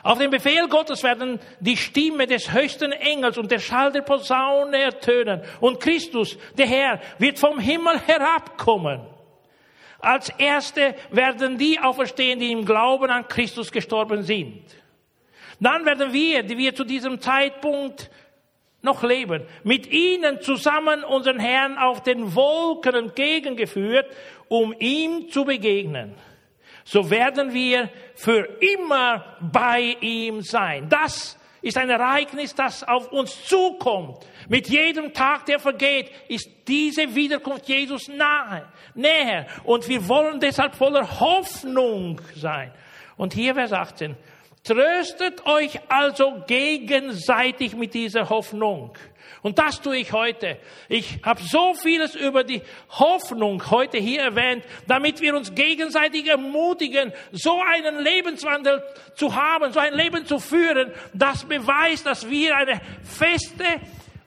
Auf 0.05 0.19
den 0.19 0.29
Befehl 0.29 0.67
Gottes 0.67 1.01
werden 1.01 1.39
die 1.59 1.75
Stimme 1.75 2.27
des 2.27 2.53
höchsten 2.53 2.91
Engels 2.91 3.39
und 3.39 3.49
der 3.49 3.57
Schall 3.57 3.91
der 3.91 4.03
Posaune 4.03 4.77
ertönen. 4.77 5.41
Und 5.59 5.79
Christus, 5.79 6.37
der 6.55 6.67
Herr, 6.67 7.01
wird 7.17 7.39
vom 7.39 7.57
Himmel 7.57 7.99
herabkommen. 8.05 9.01
Als 9.97 10.29
Erste 10.37 10.93
werden 11.09 11.57
die 11.57 11.79
auferstehen, 11.79 12.37
die 12.37 12.51
im 12.51 12.65
Glauben 12.65 13.09
an 13.09 13.27
Christus 13.27 13.71
gestorben 13.71 14.21
sind. 14.21 14.61
Dann 15.59 15.87
werden 15.87 16.13
wir, 16.13 16.43
die 16.43 16.59
wir 16.59 16.75
zu 16.75 16.83
diesem 16.83 17.19
Zeitpunkt 17.19 18.11
noch 18.83 19.01
leben, 19.01 19.41
mit 19.63 19.87
ihnen 19.87 20.39
zusammen 20.39 21.03
unseren 21.03 21.39
Herrn 21.39 21.79
auf 21.79 22.03
den 22.03 22.35
Wolken 22.35 22.93
entgegengeführt, 22.93 24.05
um 24.49 24.71
ihm 24.77 25.31
zu 25.31 25.45
begegnen 25.45 26.13
so 26.85 27.09
werden 27.09 27.51
wir 27.51 27.89
für 28.13 28.47
immer 28.61 29.37
bei 29.41 29.97
ihm 29.99 30.41
sein. 30.41 30.87
Das 30.87 31.37
ist 31.63 31.77
ein 31.79 31.89
Ereignis, 31.89 32.53
das 32.53 32.83
auf 32.83 33.11
uns 33.11 33.43
zukommt. 33.45 34.19
Mit 34.47 34.69
jedem 34.69 35.11
Tag, 35.11 35.47
der 35.47 35.57
vergeht, 35.57 36.11
ist 36.27 36.47
diese 36.67 37.15
Wiederkunft 37.15 37.67
Jesus 37.67 38.07
nahe, 38.07 38.67
näher. 38.93 39.47
Und 39.63 39.89
wir 39.89 40.07
wollen 40.07 40.39
deshalb 40.39 40.75
voller 40.75 41.19
Hoffnung 41.19 42.21
sein. 42.35 42.71
Und 43.17 43.33
hier 43.33 43.55
Vers 43.55 43.73
18. 43.73 44.15
Tröstet 44.65 45.45
euch 45.45 45.79
also 45.89 46.41
gegenseitig 46.47 47.75
mit 47.75 47.93
dieser 47.93 48.29
Hoffnung. 48.29 48.97
Und 49.43 49.59
das 49.59 49.79
tue 49.79 49.97
ich 49.97 50.11
heute. 50.11 50.57
Ich 50.89 51.19
habe 51.21 51.39
so 51.43 51.75
vieles 51.75 52.15
über 52.15 52.43
die 52.43 52.63
Hoffnung 52.89 53.69
heute 53.69 53.99
hier 53.99 54.21
erwähnt, 54.21 54.63
damit 54.87 55.21
wir 55.21 55.35
uns 55.35 55.53
gegenseitig 55.53 56.25
ermutigen, 56.25 57.13
so 57.31 57.61
einen 57.61 58.03
Lebenswandel 58.03 58.81
zu 59.13 59.35
haben, 59.35 59.71
so 59.71 59.79
ein 59.79 59.93
Leben 59.93 60.25
zu 60.25 60.39
führen, 60.39 60.91
das 61.13 61.43
beweist, 61.43 62.07
dass 62.07 62.27
wir 62.27 62.57
eine 62.57 62.81
feste, 63.03 63.65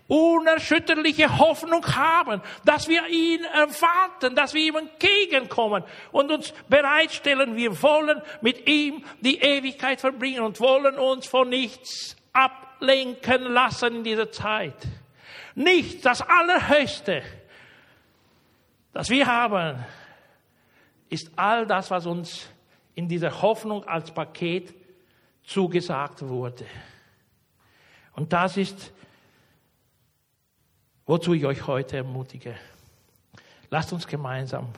unerschütterliche 0.08 1.38
Hoffnung 1.38 1.84
haben, 1.94 2.40
dass 2.64 2.88
wir 2.88 3.06
ihn 3.08 3.44
erwarten, 3.44 4.34
dass 4.34 4.54
wir 4.54 4.62
ihm 4.62 4.76
entgegenkommen 4.76 5.84
und 6.10 6.32
uns 6.32 6.52
bereitstellen. 6.68 7.56
Wir 7.56 7.80
wollen 7.82 8.20
mit 8.40 8.66
ihm 8.66 9.04
die 9.20 9.38
Ewigkeit 9.38 10.00
verbringen 10.00 10.40
und 10.40 10.60
wollen 10.60 10.96
uns 10.96 11.26
von 11.26 11.50
nichts 11.50 12.16
ablenken 12.32 13.42
lassen 13.42 13.96
in 13.96 14.04
dieser 14.04 14.32
Zeit. 14.32 14.76
Nicht 15.54 16.04
das 16.06 16.22
Allerhöchste, 16.22 17.22
das 18.94 19.10
wir 19.10 19.26
haben, 19.26 19.84
ist 21.10 21.30
all 21.36 21.66
das, 21.66 21.90
was 21.90 22.06
uns 22.06 22.48
in 22.94 23.08
dieser 23.08 23.42
Hoffnung 23.42 23.84
als 23.84 24.10
Paket 24.10 24.74
zugesagt 25.44 26.22
wurde. 26.26 26.64
Und 28.14 28.32
das 28.32 28.56
ist, 28.56 28.92
wozu 31.08 31.32
ich 31.32 31.46
euch 31.46 31.66
heute 31.66 31.96
ermutige. 31.96 32.54
Lasst 33.70 33.92
uns 33.92 34.06
gemeinsam 34.06 34.68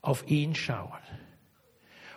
auf 0.00 0.26
ihn 0.26 0.54
schauen, 0.54 0.98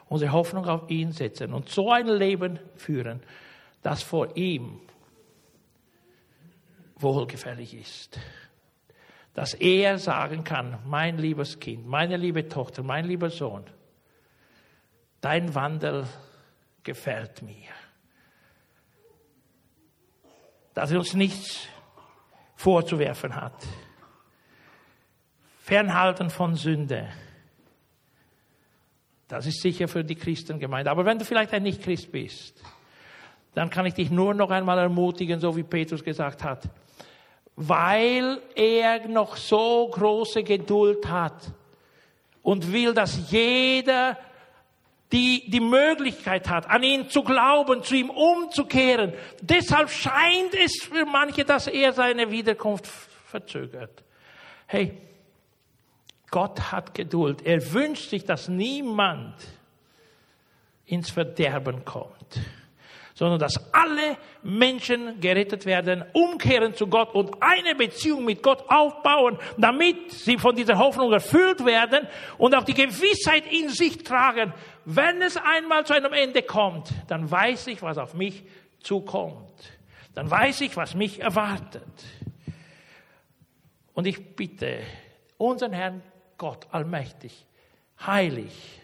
unsere 0.08 0.32
Hoffnung 0.32 0.66
auf 0.66 0.90
ihn 0.90 1.12
setzen 1.12 1.54
und 1.54 1.70
so 1.70 1.92
ein 1.92 2.08
Leben 2.08 2.60
führen, 2.78 3.22
das 3.84 4.02
vor 4.02 4.36
ihm 4.36 4.80
wohlgefällig 6.96 7.74
ist. 7.74 8.18
Dass 9.34 9.54
er 9.54 10.00
sagen 10.00 10.44
kann, 10.44 10.80
mein 10.86 11.18
liebes 11.18 11.60
Kind, 11.60 11.86
meine 11.86 12.18
liebe 12.18 12.48
Tochter, 12.48 12.82
mein 12.82 13.06
lieber 13.06 13.30
Sohn, 13.30 13.66
dein 15.22 15.54
Wandel 15.54 16.08
gefällt 16.82 17.42
mir. 17.42 17.70
Dass 20.74 20.92
er 20.92 21.00
uns 21.00 21.14
nichts 21.14 21.68
vorzuwerfen 22.58 23.34
hat. 23.34 23.54
Fernhalten 25.62 26.30
von 26.30 26.56
Sünde. 26.56 27.08
Das 29.30 29.46
ist 29.46 29.62
sicher 29.62 29.88
für 29.88 30.04
die 30.04 30.16
Christen 30.16 30.60
gemeint. 30.60 30.90
Aber 30.90 31.06
wenn 31.06 31.20
du 31.20 31.24
vielleicht 31.24 31.54
ein 31.54 31.64
Nicht-Christ 31.64 32.12
bist, 32.12 32.62
dann 33.54 33.70
kann 33.70 33.86
ich 33.86 33.94
dich 33.94 34.12
nur 34.12 34.34
noch 34.34 34.50
einmal 34.50 34.78
ermutigen, 34.78 35.40
so 35.40 35.56
wie 35.56 35.64
Petrus 35.64 36.04
gesagt 36.04 36.44
hat 36.44 36.70
weil 37.58 38.40
er 38.54 39.08
noch 39.08 39.36
so 39.36 39.90
große 39.92 40.44
Geduld 40.44 41.10
hat 41.10 41.52
und 42.44 42.72
will, 42.72 42.94
dass 42.94 43.32
jeder 43.32 44.16
die 45.12 45.50
die 45.50 45.62
Möglichkeit 45.62 46.50
hat, 46.50 46.70
an 46.70 46.84
ihn 46.84 47.10
zu 47.10 47.24
glauben, 47.24 47.84
zu 47.84 47.96
ihm 47.96 48.10
umzukehren. 48.10 49.14
Deshalb 49.42 49.90
scheint 49.90 50.54
es 50.54 50.84
für 50.84 51.06
manche, 51.06 51.46
dass 51.46 51.68
er 51.68 51.94
seine 51.94 52.30
Wiederkunft 52.30 52.88
verzögert. 53.26 54.04
Hey, 54.66 54.98
Gott 56.30 56.72
hat 56.72 56.94
Geduld. 56.94 57.42
Er 57.46 57.74
wünscht 57.74 58.10
sich, 58.10 58.26
dass 58.26 58.50
niemand 58.50 59.36
ins 60.86 61.10
Verderben 61.10 61.86
kommt 61.86 62.40
sondern 63.18 63.40
dass 63.40 63.74
alle 63.74 64.16
Menschen 64.44 65.20
gerettet 65.20 65.66
werden, 65.66 66.06
umkehren 66.14 66.76
zu 66.76 66.86
Gott 66.86 67.16
und 67.16 67.32
eine 67.42 67.74
Beziehung 67.74 68.24
mit 68.26 68.44
Gott 68.44 68.64
aufbauen, 68.68 69.40
damit 69.58 70.12
sie 70.12 70.38
von 70.38 70.56
dieser 70.56 70.78
Hoffnung 70.78 71.12
erfüllt 71.12 71.66
werden 71.66 72.08
und 72.38 72.54
auch 72.54 72.64
die 72.64 72.76
Gewissheit 72.76 73.52
in 73.52 73.70
sich 73.70 74.04
tragen, 74.04 74.54
wenn 74.90 75.22
es 75.22 75.36
einmal 75.36 75.86
zu 75.86 75.94
einem 75.94 76.14
Ende 76.14 76.44
kommt, 76.44 76.94
dann 77.08 77.30
weiß 77.30 77.68
ich, 77.68 77.82
was 77.82 77.98
auf 77.98 78.14
mich 78.14 78.46
zukommt. 78.80 79.52
Dann 80.14 80.32
weiß 80.32 80.62
ich, 80.62 80.78
was 80.78 80.96
mich 80.96 81.20
erwartet. 81.20 81.84
Und 83.94 84.08
ich 84.08 84.38
bitte 84.38 84.80
unseren 85.38 85.74
Herrn 85.74 86.02
Gott 86.38 86.68
allmächtig, 86.72 87.46
heilig, 88.00 88.80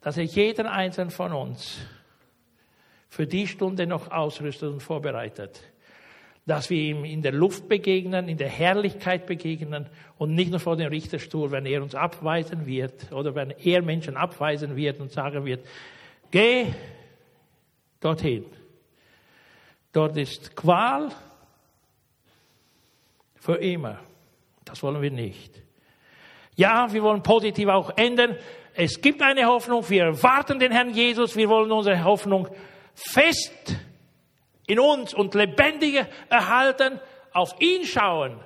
dass 0.00 0.16
er 0.16 0.24
jeden 0.24 0.66
einzelnen 0.66 1.10
von 1.12 1.32
uns 1.32 1.78
für 3.08 3.28
die 3.28 3.46
Stunde 3.46 3.86
noch 3.86 4.10
ausrüstet 4.10 4.68
und 4.72 4.80
vorbereitet. 4.80 5.60
Dass 6.46 6.68
wir 6.68 6.78
ihm 6.78 7.04
in 7.04 7.22
der 7.22 7.32
Luft 7.32 7.68
begegnen, 7.68 8.28
in 8.28 8.36
der 8.36 8.48
Herrlichkeit 8.48 9.26
begegnen 9.26 9.86
und 10.18 10.34
nicht 10.34 10.50
nur 10.50 10.60
vor 10.60 10.76
dem 10.76 10.88
Richterstuhl, 10.88 11.50
wenn 11.50 11.64
er 11.64 11.82
uns 11.82 11.94
abweisen 11.94 12.66
wird 12.66 13.12
oder 13.12 13.34
wenn 13.34 13.50
er 13.50 13.82
Menschen 13.82 14.16
abweisen 14.16 14.76
wird 14.76 15.00
und 15.00 15.10
sagen 15.10 15.44
wird, 15.44 15.66
geh 16.30 16.66
dorthin. 18.00 18.44
Dort 19.92 20.16
ist 20.16 20.54
Qual 20.54 21.10
für 23.36 23.56
immer. 23.56 24.00
Das 24.64 24.82
wollen 24.82 25.00
wir 25.00 25.10
nicht. 25.10 25.62
Ja, 26.56 26.92
wir 26.92 27.02
wollen 27.02 27.22
positiv 27.22 27.68
auch 27.68 27.96
enden. 27.96 28.36
Es 28.74 29.00
gibt 29.00 29.22
eine 29.22 29.46
Hoffnung. 29.46 29.88
Wir 29.88 30.04
erwarten 30.04 30.58
den 30.58 30.72
Herrn 30.72 30.92
Jesus. 30.92 31.36
Wir 31.36 31.48
wollen 31.48 31.70
unsere 31.70 32.02
Hoffnung 32.04 32.48
fest 32.94 33.76
in 34.66 34.78
uns 34.78 35.14
und 35.14 35.34
lebendige 35.34 36.06
erhalten, 36.28 37.00
auf 37.32 37.60
ihn 37.60 37.84
schauen 37.84 38.38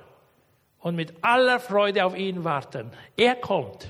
und 0.79 0.95
mit 0.95 1.13
aller 1.21 1.59
Freude 1.59 2.05
auf 2.05 2.17
ihn 2.17 2.43
warten. 2.43 2.91
Er 3.15 3.35
kommt. 3.35 3.87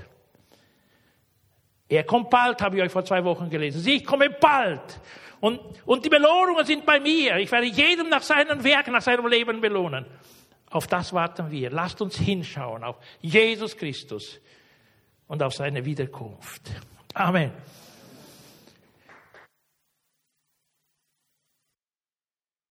Er 1.88 2.04
kommt 2.04 2.30
bald, 2.30 2.62
habe 2.62 2.78
ich 2.78 2.84
euch 2.84 2.92
vor 2.92 3.04
zwei 3.04 3.24
Wochen 3.24 3.50
gelesen. 3.50 3.86
Ich 3.88 4.06
komme 4.06 4.30
bald. 4.30 5.00
Und, 5.40 5.60
und 5.86 6.06
die 6.06 6.10
Belohnungen 6.10 6.66
sind 6.66 6.86
bei 6.86 7.00
mir. 7.00 7.38
Ich 7.38 7.52
werde 7.52 7.66
jedem 7.66 8.10
nach 8.10 8.22
seinem 8.22 8.64
Werk, 8.64 8.88
nach 8.90 9.02
seinem 9.02 9.26
Leben 9.28 9.62
belohnen. 9.62 10.06
Auf 10.70 10.86
das 10.86 11.14
warten 11.14 11.50
wir. 11.50 11.72
Lasst 11.72 12.02
uns 12.02 12.18
hinschauen 12.18 12.84
auf 12.84 12.98
Jesus 13.22 13.76
Christus 13.76 14.40
und 15.28 15.42
auf 15.42 15.54
seine 15.54 15.84
Wiederkunft. 15.86 16.70
Amen. 17.14 17.52